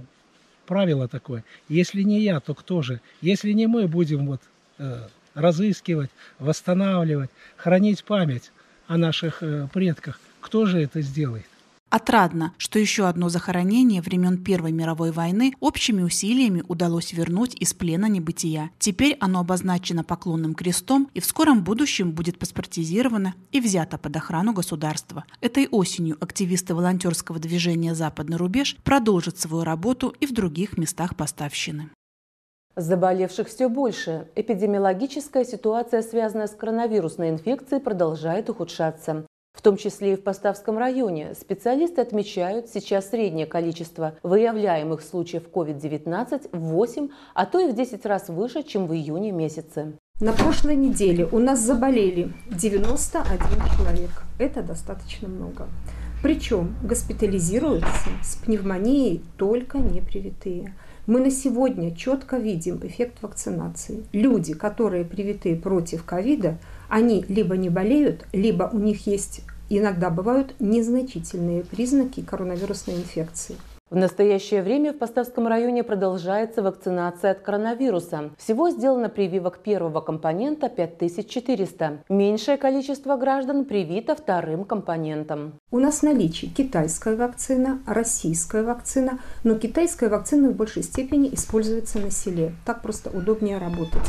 правило 0.70 1.08
такое. 1.08 1.42
Если 1.68 2.02
не 2.02 2.20
я, 2.20 2.38
то 2.38 2.54
кто 2.54 2.80
же? 2.80 3.00
Если 3.22 3.50
не 3.50 3.66
мы 3.66 3.88
будем 3.88 4.24
вот 4.28 4.40
э, 4.78 5.08
разыскивать, 5.34 6.10
восстанавливать, 6.38 7.30
хранить 7.56 8.04
память 8.04 8.52
о 8.86 8.96
наших 8.96 9.42
э, 9.42 9.66
предках, 9.74 10.20
кто 10.40 10.66
же 10.66 10.80
это 10.80 11.00
сделает? 11.00 11.49
Отрадно, 11.90 12.54
что 12.56 12.78
еще 12.78 13.08
одно 13.08 13.28
захоронение 13.28 14.00
времен 14.00 14.42
Первой 14.44 14.70
мировой 14.70 15.10
войны 15.10 15.54
общими 15.58 16.02
усилиями 16.02 16.62
удалось 16.68 17.12
вернуть 17.12 17.56
из 17.60 17.74
плена 17.74 18.06
небытия. 18.06 18.70
Теперь 18.78 19.16
оно 19.18 19.40
обозначено 19.40 20.04
поклонным 20.04 20.54
крестом 20.54 21.10
и 21.14 21.20
в 21.20 21.24
скором 21.24 21.64
будущем 21.64 22.12
будет 22.12 22.38
паспортизировано 22.38 23.34
и 23.50 23.60
взято 23.60 23.98
под 23.98 24.14
охрану 24.14 24.52
государства. 24.52 25.24
Этой 25.40 25.66
осенью 25.66 26.16
активисты 26.20 26.76
волонтерского 26.76 27.40
движения 27.40 27.96
«Западный 27.96 28.36
рубеж» 28.36 28.76
продолжат 28.84 29.40
свою 29.40 29.64
работу 29.64 30.14
и 30.20 30.26
в 30.26 30.32
других 30.32 30.78
местах 30.78 31.16
поставщины. 31.16 31.90
Заболевших 32.76 33.48
все 33.48 33.68
больше. 33.68 34.28
Эпидемиологическая 34.36 35.44
ситуация, 35.44 36.02
связанная 36.02 36.46
с 36.46 36.52
коронавирусной 36.52 37.30
инфекцией, 37.30 37.82
продолжает 37.82 38.48
ухудшаться. 38.48 39.26
В 39.52 39.62
том 39.62 39.76
числе 39.76 40.14
и 40.14 40.16
в 40.16 40.22
Поставском 40.22 40.78
районе 40.78 41.34
специалисты 41.34 42.00
отмечают 42.00 42.68
сейчас 42.68 43.10
среднее 43.10 43.46
количество 43.46 44.14
выявляемых 44.22 45.02
случаев 45.02 45.44
COVID-19 45.52 46.50
в 46.52 46.58
8, 46.58 47.08
а 47.34 47.46
то 47.46 47.60
и 47.60 47.70
в 47.70 47.74
10 47.74 48.06
раз 48.06 48.28
выше, 48.28 48.62
чем 48.62 48.86
в 48.86 48.94
июне 48.94 49.32
месяце. 49.32 49.98
На 50.20 50.32
прошлой 50.32 50.76
неделе 50.76 51.26
у 51.32 51.38
нас 51.38 51.60
заболели 51.60 52.32
91 52.50 53.38
человек. 53.76 54.10
Это 54.38 54.62
достаточно 54.62 55.28
много. 55.28 55.68
Причем 56.22 56.76
госпитализируются 56.82 58.10
с 58.22 58.36
пневмонией 58.36 59.24
только 59.38 59.78
непривитые. 59.78 60.74
Мы 61.06 61.20
на 61.20 61.30
сегодня 61.30 61.96
четко 61.96 62.36
видим 62.36 62.80
эффект 62.82 63.22
вакцинации. 63.22 64.04
Люди, 64.12 64.52
которые 64.52 65.06
привиты 65.06 65.56
против 65.56 66.04
ковида, 66.04 66.58
они 66.90 67.24
либо 67.28 67.56
не 67.56 67.70
болеют, 67.70 68.26
либо 68.32 68.68
у 68.72 68.78
них 68.78 69.06
есть 69.06 69.42
иногда 69.70 70.10
бывают 70.10 70.54
незначительные 70.58 71.64
признаки 71.64 72.20
коронавирусной 72.20 72.96
инфекции. 72.96 73.56
В 73.88 73.96
настоящее 73.96 74.62
время 74.62 74.92
в 74.92 74.98
Поставском 74.98 75.48
районе 75.48 75.82
продолжается 75.82 76.62
вакцинация 76.62 77.32
от 77.32 77.40
коронавируса. 77.40 78.30
Всего 78.38 78.70
сделано 78.70 79.08
прививок 79.08 79.58
первого 79.58 80.00
компонента 80.00 80.68
5400. 80.68 82.04
Меньшее 82.08 82.56
количество 82.56 83.16
граждан 83.16 83.64
привито 83.64 84.14
вторым 84.14 84.64
компонентом. 84.64 85.54
У 85.72 85.80
нас 85.80 86.00
в 86.00 86.02
наличии 86.04 86.46
китайская 86.46 87.16
вакцина, 87.16 87.80
российская 87.84 88.62
вакцина, 88.62 89.18
но 89.42 89.56
китайская 89.56 90.08
вакцина 90.08 90.50
в 90.50 90.54
большей 90.54 90.84
степени 90.84 91.34
используется 91.34 91.98
на 91.98 92.12
селе. 92.12 92.52
Так 92.64 92.82
просто 92.82 93.10
удобнее 93.10 93.58
работать. 93.58 94.08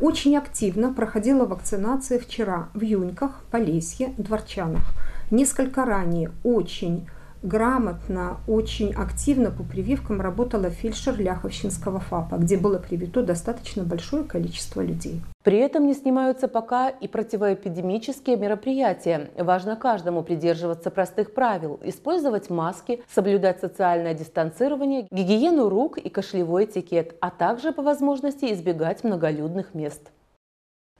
Очень 0.00 0.36
активно 0.36 0.92
проходила 0.92 1.46
вакцинация 1.46 2.18
вчера 2.18 2.68
в 2.74 2.82
Юньках, 2.82 3.42
Полесье, 3.50 4.12
Дворчанах. 4.18 4.82
Несколько 5.30 5.84
ранее 5.84 6.32
очень 6.42 7.08
грамотно, 7.44 8.38
очень 8.48 8.92
активно 8.92 9.50
по 9.50 9.62
прививкам 9.62 10.20
работала 10.20 10.70
фельдшер 10.70 11.20
Ляховщинского 11.20 12.00
ФАПа, 12.00 12.36
где 12.36 12.56
было 12.56 12.78
привито 12.78 13.22
достаточно 13.22 13.84
большое 13.84 14.24
количество 14.24 14.80
людей. 14.80 15.20
При 15.44 15.58
этом 15.58 15.86
не 15.86 15.92
снимаются 15.92 16.48
пока 16.48 16.88
и 16.88 17.06
противоэпидемические 17.06 18.38
мероприятия. 18.38 19.30
Важно 19.36 19.76
каждому 19.76 20.22
придерживаться 20.22 20.90
простых 20.90 21.34
правил, 21.34 21.78
использовать 21.84 22.48
маски, 22.48 23.02
соблюдать 23.14 23.60
социальное 23.60 24.14
дистанцирование, 24.14 25.06
гигиену 25.10 25.68
рук 25.68 25.98
и 25.98 26.08
кашлевой 26.08 26.64
этикет, 26.64 27.14
а 27.20 27.30
также 27.30 27.72
по 27.72 27.82
возможности 27.82 28.50
избегать 28.54 29.04
многолюдных 29.04 29.74
мест. 29.74 30.10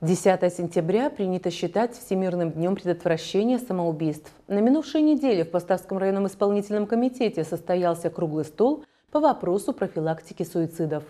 10 0.05 0.53
сентября 0.53 1.09
принято 1.09 1.51
считать 1.51 1.97
Всемирным 1.97 2.51
днем 2.51 2.75
предотвращения 2.75 3.59
самоубийств. 3.59 4.31
На 4.49 4.59
минувшей 4.59 5.01
неделе 5.01 5.45
в 5.45 5.51
Поставском 5.51 5.97
районном 5.97 6.27
исполнительном 6.27 6.87
комитете 6.87 7.43
состоялся 7.43 8.11
круглый 8.11 8.45
стол 8.45 8.85
по 9.11 9.19
вопросу 9.19 9.73
профилактики 9.73 10.43
суицидов. 10.43 11.05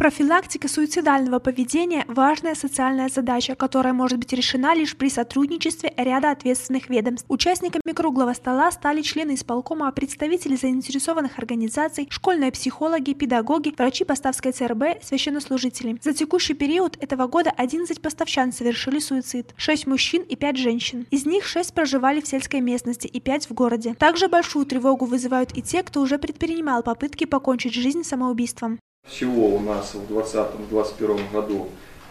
Профилактика 0.00 0.66
суицидального 0.66 1.40
поведения– 1.40 2.06
важная 2.08 2.54
социальная 2.54 3.10
задача, 3.10 3.54
которая 3.54 3.92
может 3.92 4.16
быть 4.16 4.32
решена 4.32 4.74
лишь 4.74 4.96
при 4.96 5.10
сотрудничестве 5.10 5.92
ряда 5.94 6.30
ответственных 6.30 6.88
ведомств. 6.88 7.26
Участниками 7.28 7.92
круглого 7.94 8.32
стола 8.32 8.72
стали 8.72 9.02
члены 9.02 9.34
исполкома, 9.34 9.92
представители 9.92 10.56
заинтересованных 10.56 11.38
организаций, 11.38 12.08
школьные 12.10 12.50
психологи, 12.50 13.12
педагоги, 13.12 13.74
врачи 13.76 14.04
Поставской 14.04 14.52
ЦРБ, 14.52 15.04
священнослужители. 15.04 15.98
За 16.02 16.14
текущий 16.14 16.54
период 16.54 16.96
этого 16.98 17.26
года 17.26 17.52
11 17.54 18.00
поставщан 18.00 18.54
совершили 18.54 19.00
суицид, 19.00 19.52
6 19.58 19.86
мужчин 19.86 20.22
и 20.22 20.34
5 20.34 20.56
женщин. 20.56 21.06
Из 21.10 21.26
них 21.26 21.44
6 21.44 21.74
проживали 21.74 22.22
в 22.22 22.26
сельской 22.26 22.62
местности 22.62 23.06
и 23.06 23.20
5 23.20 23.50
в 23.50 23.52
городе. 23.52 23.92
Также 23.98 24.28
большую 24.28 24.64
тревогу 24.64 25.04
вызывают 25.04 25.54
и 25.54 25.60
те, 25.60 25.82
кто 25.82 26.00
уже 26.00 26.16
предпринимал 26.16 26.82
попытки 26.82 27.26
покончить 27.26 27.74
жизнь 27.74 28.02
самоубийством. 28.02 28.80
Всего 29.20 29.54
у 29.54 29.60
нас 29.60 29.92
в 29.92 30.10
2020-2021 30.10 31.30
году 31.30 31.68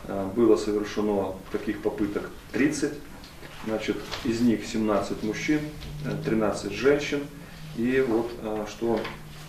э, 0.07 0.27
было 0.35 0.57
совершено 0.57 1.33
таких 1.51 1.81
попыток 1.81 2.29
30. 2.51 2.93
Значит, 3.65 3.97
из 4.25 4.41
них 4.41 4.63
17 4.63 5.23
мужчин, 5.23 5.59
13 6.23 6.65
э, 6.65 6.75
женщин. 6.75 7.21
И 7.77 8.05
вот 8.07 8.29
э, 8.43 8.65
что 8.69 8.99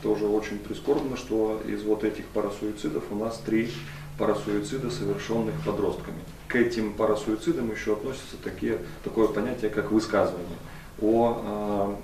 тоже 0.03 0.27
очень 0.27 0.59
прискорбно, 0.59 1.19
что 1.19 1.61
из 1.67 1.83
вот 1.83 2.03
этих 2.03 2.25
парасуицидов 2.27 3.05
у 3.11 3.17
нас 3.17 3.39
три 3.45 3.71
парасуицида, 4.17 4.91
совершенных 4.91 5.55
подростками. 5.63 6.21
К 6.49 6.57
этим 6.57 6.95
парасуицидам 6.95 7.71
еще 7.71 7.93
относятся 7.93 8.37
такие, 8.43 8.79
такое 9.05 9.29
понятие, 9.29 9.71
как 9.71 9.91
высказывание 9.91 10.57
о 11.03 11.97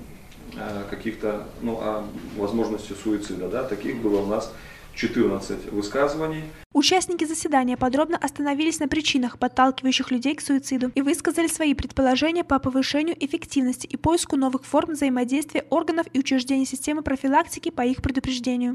э, 0.54 0.82
каких-то, 0.90 1.46
ну, 1.62 1.78
о 1.80 2.04
возможности 2.36 2.92
суицида. 2.92 3.48
Да? 3.48 3.64
Таких 3.64 4.02
было 4.02 4.20
у 4.20 4.26
нас 4.26 4.52
14 4.96 5.72
высказываний. 5.72 6.44
Участники 6.72 7.24
заседания 7.24 7.76
подробно 7.76 8.16
остановились 8.16 8.80
на 8.80 8.88
причинах, 8.88 9.38
подталкивающих 9.38 10.10
людей 10.10 10.34
к 10.34 10.40
суициду, 10.40 10.90
и 10.94 11.02
высказали 11.02 11.46
свои 11.46 11.74
предположения 11.74 12.44
по 12.44 12.58
повышению 12.58 13.16
эффективности 13.24 13.86
и 13.86 13.96
поиску 13.96 14.36
новых 14.36 14.64
форм 14.64 14.92
взаимодействия 14.92 15.66
органов 15.70 16.06
и 16.12 16.18
учреждений 16.18 16.66
системы 16.66 17.02
профилактики 17.02 17.70
по 17.70 17.82
их 17.82 18.02
предупреждению. 18.02 18.74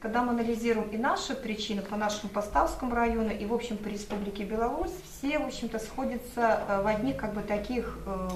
Когда 0.00 0.22
мы 0.22 0.30
анализируем 0.30 0.88
и 0.88 0.96
наши 0.96 1.34
причины 1.34 1.82
по 1.82 1.94
нашему 1.94 2.30
Поставскому 2.30 2.94
району, 2.94 3.30
и, 3.30 3.44
в 3.44 3.52
общем, 3.52 3.76
по 3.76 3.88
Республике 3.88 4.44
Беларусь, 4.44 4.92
все, 5.04 5.38
в 5.38 5.46
общем-то, 5.46 5.78
сходятся 5.78 6.64
э, 6.66 6.82
в 6.82 6.86
одних, 6.86 7.18
как 7.18 7.34
бы, 7.34 7.42
таких 7.42 7.98
э, 8.06 8.28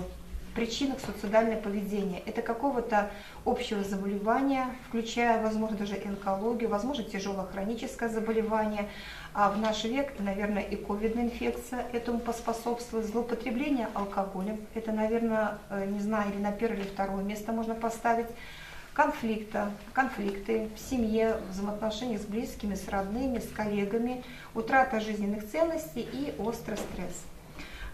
причинах 0.55 0.99
суицидального 1.01 1.61
поведения. 1.61 2.23
Это 2.27 2.43
какого-то 2.43 3.11
общего 3.45 3.83
заболевания, 3.83 4.67
включая, 4.89 5.43
возможно, 5.43 5.77
даже 5.77 5.97
онкологию, 6.05 6.71
возможно, 6.71 7.05
тяжелое 7.05 7.47
хроническое 7.47 8.09
заболевание. 8.09 8.89
А 9.35 9.51
в 9.51 9.59
наш 9.59 9.85
век, 9.85 10.13
наверное, 10.19 10.63
и 10.63 10.77
ковидная 10.77 11.25
инфекция 11.25 11.85
этому 11.93 12.21
поспособствует. 12.21 13.07
Злоупотребление 13.07 13.89
алкоголем, 13.95 14.61
это, 14.75 14.93
наверное, 14.93 15.59
э, 15.71 15.87
не 15.87 15.99
знаю, 15.99 16.33
или 16.33 16.41
на 16.41 16.53
первое 16.53 16.79
или 16.79 16.87
второе 16.87 17.25
место 17.25 17.53
можно 17.53 17.75
поставить. 17.75 18.29
Конфликта, 18.95 19.73
конфликты 19.93 20.69
в 20.77 20.79
семье, 20.79 21.39
взаимоотношениях 21.51 22.23
с 22.23 22.27
близкими, 22.27 22.77
с 22.77 22.87
родными, 22.89 23.41
с 23.41 23.51
коллегами, 23.51 24.23
утрата 24.55 25.01
жизненных 25.01 25.51
ценностей 25.51 26.09
и 26.13 26.33
острый 26.39 26.77
стресс. 26.77 27.34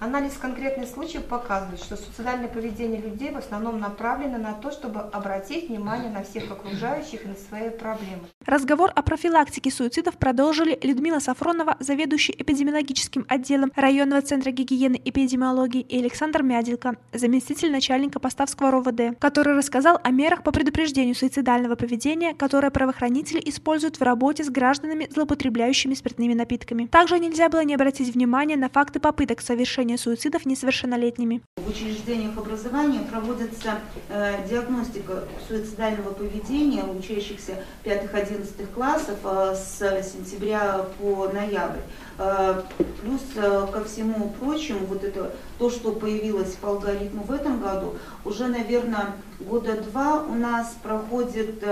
Анализ 0.00 0.38
конкретных 0.38 0.88
случаев 0.88 1.26
показывает, 1.26 1.78
что 1.78 1.94
суицидальное 1.94 2.48
поведение 2.48 3.02
людей 3.02 3.30
в 3.30 3.36
основном 3.36 3.80
направлено 3.80 4.38
на 4.38 4.54
то, 4.54 4.70
чтобы 4.70 5.00
обратить 5.00 5.68
внимание 5.68 6.10
на 6.10 6.22
всех 6.24 6.50
окружающих 6.50 7.26
и 7.26 7.28
на 7.28 7.34
свои 7.34 7.68
проблемы. 7.68 8.22
Разговор 8.46 8.90
о 8.94 9.02
профилактике 9.02 9.70
суицидов 9.70 10.16
продолжили 10.16 10.78
Людмила 10.82 11.18
Сафронова, 11.18 11.76
заведующий 11.78 12.34
эпидемиологическим 12.38 13.26
отделом 13.28 13.70
районного 13.76 14.22
центра 14.22 14.50
гигиены 14.50 14.96
и 14.96 15.10
эпидемиологии, 15.10 15.82
и 15.82 15.98
Александр 15.98 16.42
Мяделько, 16.42 16.96
заместитель 17.12 17.70
начальника 17.70 18.18
Поставского 18.18 18.70
РОВД, 18.70 19.18
который 19.18 19.54
рассказал 19.54 20.00
о 20.02 20.10
мерах 20.10 20.42
по 20.42 20.52
предупреждению 20.52 21.14
суицидального 21.14 21.74
поведения, 21.74 22.32
которые 22.32 22.70
правоохранители 22.70 23.42
используют 23.44 24.00
в 24.00 24.02
работе 24.02 24.42
с 24.42 24.48
гражданами, 24.48 25.06
злоупотребляющими 25.10 25.92
спиртными 25.92 26.32
напитками. 26.32 26.86
Также 26.86 27.18
нельзя 27.18 27.50
было 27.50 27.62
не 27.62 27.74
обратить 27.74 28.14
внимание 28.14 28.56
на 28.56 28.70
факты 28.70 29.00
попыток 29.00 29.42
совершения 29.42 29.98
суицидов 29.98 30.46
несовершеннолетними. 30.46 31.42
В 31.56 31.68
учреждениях 31.68 32.38
образования 32.38 33.00
проводится 33.00 33.80
э, 34.08 34.48
диагностика 34.48 35.24
суицидального 35.46 36.14
поведения 36.14 36.84
учащихся 36.84 37.62
5-11 37.84 38.29
классов 38.74 39.18
э, 39.24 39.54
с 39.54 39.78
сентября 40.12 40.86
по 40.98 41.28
ноябрь. 41.28 41.80
Э, 42.18 42.62
плюс 43.00 43.20
э, 43.36 43.66
ко 43.72 43.84
всему 43.84 44.34
прочему, 44.40 44.86
вот 44.86 45.04
это 45.04 45.32
то, 45.58 45.70
что 45.70 45.92
появилось 45.92 46.54
по 46.54 46.70
алгоритму 46.70 47.22
в 47.22 47.32
этом 47.32 47.60
году, 47.60 47.94
уже, 48.24 48.46
наверное, 48.46 49.14
года 49.38 49.80
два 49.82 50.22
у 50.22 50.34
нас 50.34 50.76
проходит 50.82 51.62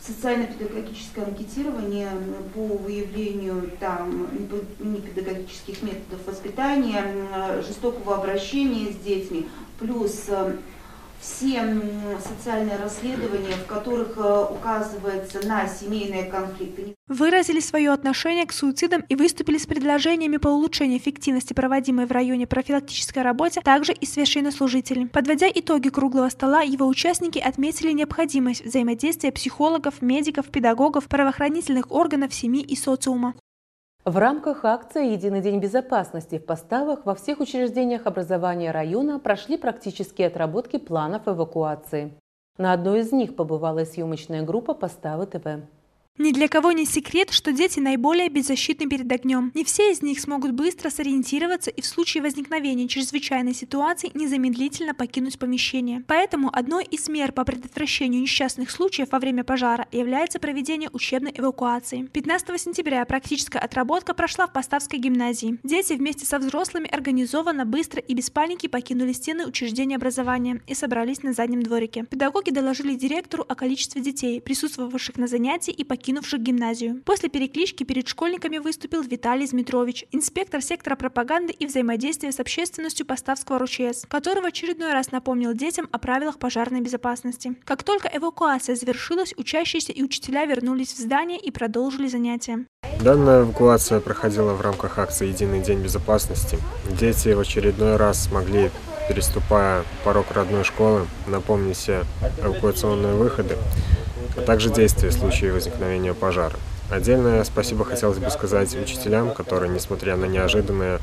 социально-педагогическое 0.00 1.24
анкетирование 1.24 2.10
по 2.54 2.60
выявлению 2.60 3.70
там, 3.80 4.28
непедагогических 4.78 5.82
методов 5.82 6.24
воспитания, 6.26 7.04
жестокого 7.66 8.16
обращения 8.16 8.92
с 8.92 8.96
детьми, 8.96 9.48
плюс 9.80 10.28
все 11.20 11.62
социальные 12.20 12.76
расследования, 12.76 13.54
в 13.54 13.66
которых 13.66 14.16
э, 14.16 14.46
указывается 14.50 15.46
на 15.46 15.66
семейные 15.66 16.24
конфликты. 16.24 16.94
Выразили 17.08 17.60
свое 17.60 17.92
отношение 17.92 18.46
к 18.46 18.52
суицидам 18.52 19.02
и 19.08 19.14
выступили 19.14 19.58
с 19.58 19.66
предложениями 19.66 20.36
по 20.36 20.48
улучшению 20.48 20.98
эффективности 20.98 21.52
проводимой 21.52 22.06
в 22.06 22.12
районе 22.12 22.46
профилактической 22.46 23.22
работы, 23.22 23.60
также 23.62 23.92
и 23.92 24.06
священнослужители. 24.06 25.06
Подводя 25.06 25.48
итоги 25.52 25.88
круглого 25.88 26.28
стола, 26.28 26.62
его 26.62 26.86
участники 26.86 27.38
отметили 27.38 27.92
необходимость 27.92 28.64
взаимодействия 28.64 29.32
психологов, 29.32 30.02
медиков, 30.02 30.46
педагогов, 30.46 31.04
правоохранительных 31.04 31.90
органов, 31.90 32.34
семьи 32.34 32.62
и 32.62 32.76
социума. 32.76 33.34
В 34.06 34.18
рамках 34.18 34.64
акции 34.64 35.10
«Единый 35.10 35.40
день 35.40 35.58
безопасности» 35.58 36.38
в 36.38 36.46
поставах 36.46 37.04
во 37.04 37.16
всех 37.16 37.40
учреждениях 37.40 38.06
образования 38.06 38.70
района 38.70 39.18
прошли 39.18 39.56
практические 39.56 40.28
отработки 40.28 40.76
планов 40.78 41.26
эвакуации. 41.26 42.14
На 42.56 42.72
одной 42.72 43.00
из 43.00 43.10
них 43.10 43.34
побывала 43.34 43.84
съемочная 43.84 44.42
группа 44.42 44.74
«Поставы 44.74 45.26
ТВ». 45.26 45.66
Ни 46.18 46.32
для 46.32 46.48
кого 46.48 46.72
не 46.72 46.86
секрет, 46.86 47.30
что 47.30 47.52
дети 47.52 47.78
наиболее 47.78 48.30
беззащитны 48.30 48.88
перед 48.88 49.10
огнем. 49.12 49.52
Не 49.54 49.64
все 49.64 49.92
из 49.92 50.00
них 50.00 50.18
смогут 50.18 50.52
быстро 50.52 50.88
сориентироваться 50.88 51.70
и 51.70 51.82
в 51.82 51.86
случае 51.86 52.22
возникновения 52.22 52.88
чрезвычайной 52.88 53.52
ситуации 53.52 54.10
незамедлительно 54.14 54.94
покинуть 54.94 55.38
помещение. 55.38 56.02
Поэтому 56.06 56.48
одной 56.50 56.84
из 56.84 57.10
мер 57.10 57.32
по 57.32 57.44
предотвращению 57.44 58.22
несчастных 58.22 58.70
случаев 58.70 59.08
во 59.12 59.18
время 59.18 59.44
пожара 59.44 59.86
является 59.92 60.38
проведение 60.38 60.88
учебной 60.90 61.32
эвакуации. 61.36 62.08
15 62.10 62.60
сентября 62.62 63.04
практическая 63.04 63.58
отработка 63.58 64.14
прошла 64.14 64.46
в 64.46 64.54
Поставской 64.54 64.98
гимназии. 64.98 65.58
Дети 65.64 65.92
вместе 65.92 66.24
со 66.24 66.38
взрослыми 66.38 66.88
организованно, 66.88 67.66
быстро 67.66 68.00
и 68.00 68.14
без 68.14 68.30
паники 68.30 68.68
покинули 68.68 69.12
стены 69.12 69.46
учреждения 69.46 69.96
образования 69.96 70.62
и 70.66 70.74
собрались 70.74 71.22
на 71.22 71.34
заднем 71.34 71.62
дворике. 71.62 72.06
Педагоги 72.08 72.50
доложили 72.50 72.94
директору 72.94 73.44
о 73.46 73.54
количестве 73.54 74.00
детей, 74.00 74.40
присутствовавших 74.40 75.18
на 75.18 75.26
занятии 75.26 75.72
и 75.72 75.84
покинувших 75.84 76.05
покинувших 76.06 76.40
гимназию. 76.40 77.02
После 77.04 77.28
переклички 77.28 77.82
перед 77.82 78.06
школьниками 78.06 78.58
выступил 78.58 79.02
Виталий 79.02 79.44
Змитрович, 79.44 80.04
инспектор 80.12 80.62
сектора 80.62 80.94
пропаганды 80.94 81.52
и 81.52 81.66
взаимодействия 81.66 82.30
с 82.30 82.38
общественностью 82.38 83.04
Поставского 83.04 83.58
РУЧС, 83.58 84.04
который 84.06 84.40
в 84.40 84.46
очередной 84.46 84.92
раз 84.92 85.10
напомнил 85.10 85.52
детям 85.52 85.88
о 85.90 85.98
правилах 85.98 86.38
пожарной 86.38 86.80
безопасности. 86.80 87.56
Как 87.64 87.82
только 87.82 88.08
эвакуация 88.12 88.76
завершилась, 88.76 89.34
учащиеся 89.36 89.90
и 89.90 90.04
учителя 90.04 90.44
вернулись 90.44 90.92
в 90.92 90.98
здание 90.98 91.40
и 91.40 91.50
продолжили 91.50 92.06
занятия. 92.06 92.66
Данная 93.00 93.42
эвакуация 93.42 93.98
проходила 93.98 94.52
в 94.52 94.60
рамках 94.60 95.00
акции 95.00 95.26
«Единый 95.26 95.60
день 95.60 95.82
безопасности». 95.82 96.58
Дети 97.00 97.30
в 97.30 97.40
очередной 97.40 97.96
раз 97.96 98.26
смогли 98.26 98.70
переступая 99.08 99.82
порог 100.04 100.30
родной 100.30 100.62
школы, 100.62 101.08
напомнить 101.26 101.76
себе 101.76 102.04
эвакуационные 102.44 103.14
выходы 103.14 103.56
а 104.36 104.42
также 104.42 104.70
действия 104.70 105.10
в 105.10 105.14
случае 105.14 105.52
возникновения 105.52 106.14
пожара. 106.14 106.56
Отдельное 106.90 107.42
спасибо 107.44 107.84
хотелось 107.84 108.18
бы 108.18 108.30
сказать 108.30 108.74
учителям, 108.76 109.34
которые, 109.34 109.72
несмотря 109.72 110.16
на 110.16 110.26
неожиданное 110.26 111.00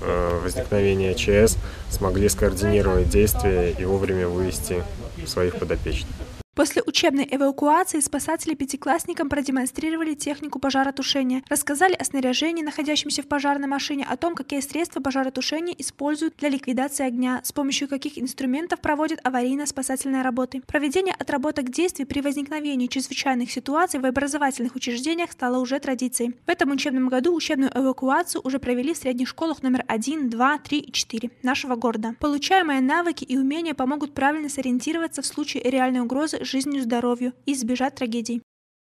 э, 0.00 0.40
возникновение 0.42 1.14
ЧС, 1.14 1.58
смогли 1.90 2.28
скоординировать 2.30 3.10
действия 3.10 3.72
и 3.72 3.84
вовремя 3.84 4.26
вывести 4.26 4.82
своих 5.26 5.56
подопечных. 5.56 6.14
После 6.54 6.82
учебной 6.84 7.26
эвакуации 7.30 8.00
спасатели 8.00 8.54
пятиклассникам 8.54 9.30
продемонстрировали 9.30 10.12
технику 10.12 10.58
пожаротушения, 10.58 11.42
рассказали 11.48 11.94
о 11.94 12.04
снаряжении, 12.04 12.62
находящемся 12.62 13.22
в 13.22 13.26
пожарной 13.26 13.68
машине, 13.68 14.06
о 14.06 14.18
том, 14.18 14.34
какие 14.34 14.60
средства 14.60 15.00
пожаротушения 15.00 15.74
используют 15.78 16.36
для 16.36 16.50
ликвидации 16.50 17.06
огня, 17.06 17.40
с 17.42 17.52
помощью 17.52 17.88
каких 17.88 18.18
инструментов 18.18 18.80
проводят 18.80 19.20
аварийно-спасательные 19.24 20.20
работы. 20.20 20.60
Проведение 20.66 21.14
отработок 21.18 21.70
действий 21.70 22.04
при 22.04 22.20
возникновении 22.20 22.86
чрезвычайных 22.86 23.50
ситуаций 23.50 23.98
в 23.98 24.04
образовательных 24.04 24.76
учреждениях 24.76 25.32
стало 25.32 25.56
уже 25.56 25.80
традицией. 25.80 26.34
В 26.44 26.50
этом 26.50 26.70
учебном 26.72 27.08
году 27.08 27.34
учебную 27.34 27.72
эвакуацию 27.74 28.42
уже 28.44 28.58
провели 28.58 28.92
в 28.92 28.98
средних 28.98 29.26
школах 29.26 29.62
номер 29.62 29.86
1, 29.88 30.28
2, 30.28 30.58
3 30.58 30.78
и 30.78 30.92
4 30.92 31.30
нашего 31.42 31.76
города. 31.76 32.14
Получаемые 32.20 32.82
навыки 32.82 33.24
и 33.24 33.38
умения 33.38 33.72
помогут 33.72 34.12
правильно 34.12 34.50
сориентироваться 34.50 35.22
в 35.22 35.26
случае 35.26 35.62
реальной 35.62 36.00
угрозы 36.00 36.41
жизнью, 36.44 36.82
здоровью 36.82 37.32
и 37.46 37.52
избежать 37.52 37.94
трагедий. 37.94 38.42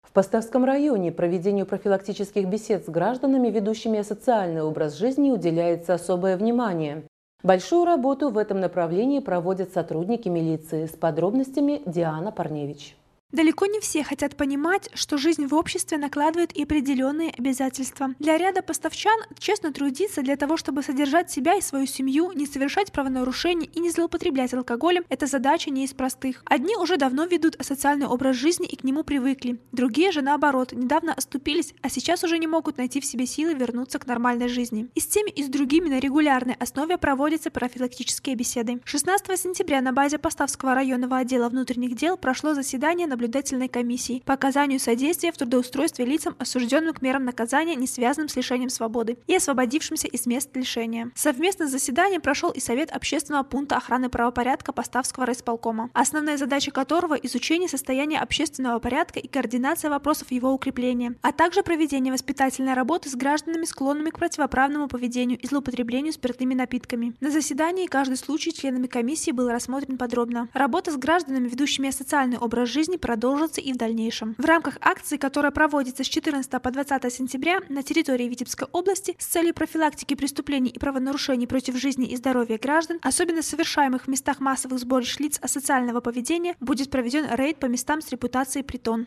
В 0.03 0.13
Поставском 0.13 0.65
районе 0.65 1.13
проведению 1.13 1.67
профилактических 1.67 2.47
бесед 2.47 2.85
с 2.85 2.89
гражданами, 2.89 3.49
ведущими 3.49 4.03
социальный 4.03 4.63
образ 4.63 4.97
жизни, 4.97 5.31
уделяется 5.31 5.95
особое 5.95 6.37
внимание. 6.37 7.05
Большую 7.43 7.85
работу 7.85 8.31
в 8.31 8.39
этом 8.39 8.59
направлении 8.59 9.21
проводят 9.21 9.73
сотрудники 9.73 10.29
милиции. 10.29 10.87
С 10.87 10.97
подробностями 10.97 11.83
Диана 11.87 12.33
Парневич. 12.33 12.97
Далеко 13.31 13.67
не 13.67 13.79
все 13.81 14.03
хотят 14.05 14.39
понимать, 14.39 14.89
что 14.95 15.19
жизнь 15.19 15.47
в 15.47 15.55
обществе 15.55 15.99
накладывает 15.99 16.57
и 16.57 16.63
определенные 16.63 17.31
обязательства. 17.37 18.15
Для 18.19 18.39
ряда 18.39 18.63
поставчан 18.63 19.21
честно 19.39 19.71
трудиться 19.71 20.23
для 20.23 20.37
того, 20.37 20.57
чтобы 20.57 20.83
содержать 20.83 21.31
себя 21.31 21.55
и 21.55 21.61
свою 21.61 21.87
семью, 21.87 22.33
не 22.33 22.47
совершать 22.47 22.91
правонарушений 22.91 23.71
и 23.75 23.81
не 23.81 23.91
злоупотреблять 23.91 24.55
алкоголем– 24.55 25.05
это 25.11 25.27
задача 25.27 25.69
не 25.69 25.85
из 25.85 25.93
простых. 25.93 26.43
Одни 26.47 26.75
уже 26.75 26.97
давно 26.97 27.27
ведут 27.27 27.55
асоциальный 27.57 28.07
образ 28.07 28.35
жизни 28.37 28.67
и 28.67 28.77
к 28.77 28.83
нему 28.83 29.05
привыкли. 29.05 29.61
Другие 29.73 30.11
же, 30.11 30.23
наоборот, 30.23 30.73
недавно 30.73 31.13
оступились, 31.13 31.75
а 31.83 31.91
сейчас 31.91 32.25
уже 32.25 32.39
не 32.39 32.47
могут 32.47 32.79
найти 32.79 32.99
в 32.99 33.05
себе 33.05 33.27
силы 33.27 33.53
вернуться 33.53 33.99
к 33.99 34.07
нормальной 34.07 34.49
жизни. 34.49 34.89
И 34.95 35.01
с 35.01 35.07
теми, 35.07 35.29
и 35.29 35.45
с 35.45 35.49
другими 35.49 35.91
на 35.91 36.01
регулярной 36.01 36.55
основе 36.55 36.97
проводятся 36.97 37.51
профилактические 37.51 38.37
беседы. 38.37 38.81
16 38.87 39.39
сентября 39.39 39.83
на 39.83 39.93
базе 39.93 40.17
Поставского 40.17 40.75
районного 40.75 41.19
отдела 41.19 41.51
внутренних 41.51 41.95
дел 41.95 42.17
прошло 42.17 42.55
заседание 42.55 43.07
на 43.07 43.18
наблюдательной 43.19 43.69
комиссии 43.69 44.23
по 44.25 44.35
оказанию 44.35 44.79
содействия 44.79 45.33
в 45.33 45.37
трудоустройстве 45.37 46.05
лицам, 46.05 46.37
осужденным 46.39 46.95
к 46.95 47.03
мерам 47.03 47.25
наказания, 47.25 47.75
не 47.75 47.89
связанным 47.89 48.29
с 48.29 48.37
лишением 48.37 48.69
свободы 48.69 49.19
и 49.27 49.35
освободившимся 49.35 50.07
из 50.07 50.25
мест 50.27 50.55
лишения. 50.55 51.11
Совместно 51.17 51.67
с 51.67 51.73
заседанием 51.73 52.21
прошел 52.21 52.51
и 52.51 52.61
Совет 52.61 52.93
общественного 52.93 53.43
пункта 53.43 53.77
охраны 53.77 54.09
правопорядка 54.09 54.73
Поставского 54.73 55.27
райисполкома, 55.27 55.91
основная 55.95 56.37
задача 56.37 56.71
которого– 56.71 57.15
изучение 57.23 57.69
состояния 57.69 58.21
общественного 58.21 58.79
порядка 58.79 59.19
и 59.19 59.27
координация 59.27 59.91
вопросов 59.91 60.31
его 60.31 60.53
укрепления, 60.53 61.17
а 61.23 61.33
также 61.33 61.65
проведение 61.65 62.13
воспитательной 62.13 62.75
работы 62.75 63.11
с 63.11 63.17
гражданами, 63.17 63.65
склонными 63.65 64.11
к 64.11 64.19
противоправному 64.19 64.87
поведению 64.87 65.41
и 65.41 65.47
злоупотреблению 65.47 66.13
спиртными 66.13 66.55
напитками. 66.55 67.15
На 67.19 67.33
заседании 67.33 67.87
каждый 67.87 68.17
случай 68.17 68.53
членами 68.53 68.87
комиссии 68.87 69.33
был 69.33 69.49
рассмотрен 69.49 69.99
подробно. 69.99 70.49
Работа 70.53 70.93
с 70.93 70.97
гражданами, 70.97 71.49
ведущими 71.49 71.91
социальный 71.91 72.39
образ 72.39 72.69
жизни, 72.69 72.97
продолжится 73.09 73.63
и 73.63 73.73
в 73.73 73.79
дальнейшем. 73.79 74.35
В 74.37 74.45
рамках 74.45 74.77
акции, 74.83 75.17
которая 75.17 75.51
проводится 75.51 76.05
с 76.05 76.07
14 76.07 76.61
по 76.61 76.71
20 76.71 77.11
сентября 77.11 77.61
на 77.71 77.83
территории 77.83 78.29
Витебской 78.29 78.69
области 78.71 79.17
с 79.19 79.25
целью 79.25 79.55
профилактики 79.55 80.13
преступлений 80.13 80.69
и 80.69 80.79
правонарушений 80.79 81.47
против 81.47 81.77
жизни 81.77 82.07
и 82.07 82.17
здоровья 82.17 82.59
граждан, 82.59 82.99
особенно 83.01 83.41
совершаемых 83.41 84.03
в 84.05 84.09
местах 84.09 84.41
массовых 84.41 84.79
сборищ 84.79 85.19
лиц 85.21 85.39
асоциального 85.41 86.01
поведения, 86.01 86.55
будет 86.61 86.91
проведен 86.91 87.25
рейд 87.35 87.57
по 87.57 87.65
местам 87.65 88.03
с 88.03 88.11
репутацией 88.11 88.63
притон. 88.63 89.07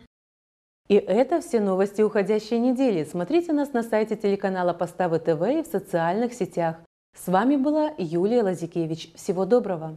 И 0.88 0.96
это 0.96 1.40
все 1.40 1.60
новости 1.60 2.02
уходящей 2.02 2.58
недели. 2.58 3.04
Смотрите 3.04 3.52
нас 3.52 3.72
на 3.72 3.84
сайте 3.84 4.16
телеканала 4.16 4.72
Поставы 4.72 5.20
ТВ 5.20 5.42
и 5.42 5.62
в 5.62 5.66
социальных 5.70 6.34
сетях. 6.34 6.78
С 7.16 7.28
вами 7.28 7.54
была 7.54 7.92
Юлия 7.98 8.42
Лазикевич. 8.42 9.12
Всего 9.14 9.44
доброго! 9.44 9.96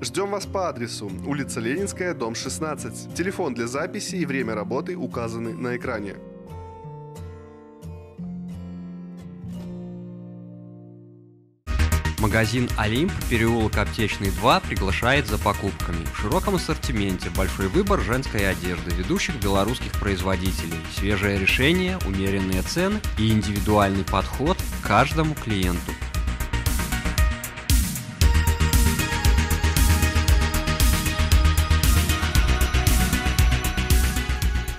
Ждем 0.00 0.30
вас 0.30 0.46
по 0.46 0.68
адресу 0.68 1.10
улица 1.26 1.60
Ленинская, 1.60 2.14
дом 2.14 2.34
16. 2.34 3.14
Телефон 3.14 3.54
для 3.54 3.66
записи 3.66 4.16
и 4.16 4.26
время 4.26 4.54
работы 4.54 4.96
указаны 4.96 5.54
на 5.54 5.76
экране. 5.76 6.14
Магазин 12.18 12.68
«Олимп», 12.76 13.12
переулок 13.30 13.76
Аптечный 13.76 14.30
2 14.30 14.60
приглашает 14.60 15.26
за 15.26 15.38
покупками. 15.38 16.04
В 16.12 16.18
широком 16.18 16.56
ассортименте 16.56 17.30
большой 17.30 17.68
выбор 17.68 18.00
женской 18.00 18.50
одежды 18.50 18.90
ведущих 18.90 19.36
белорусских 19.40 19.92
производителей, 19.92 20.78
свежее 20.94 21.38
решение, 21.38 21.98
умеренные 22.06 22.62
цены 22.62 23.00
и 23.18 23.30
индивидуальный 23.30 24.04
подход 24.04 24.56
к 24.56 24.86
каждому 24.86 25.34
клиенту– 25.34 25.92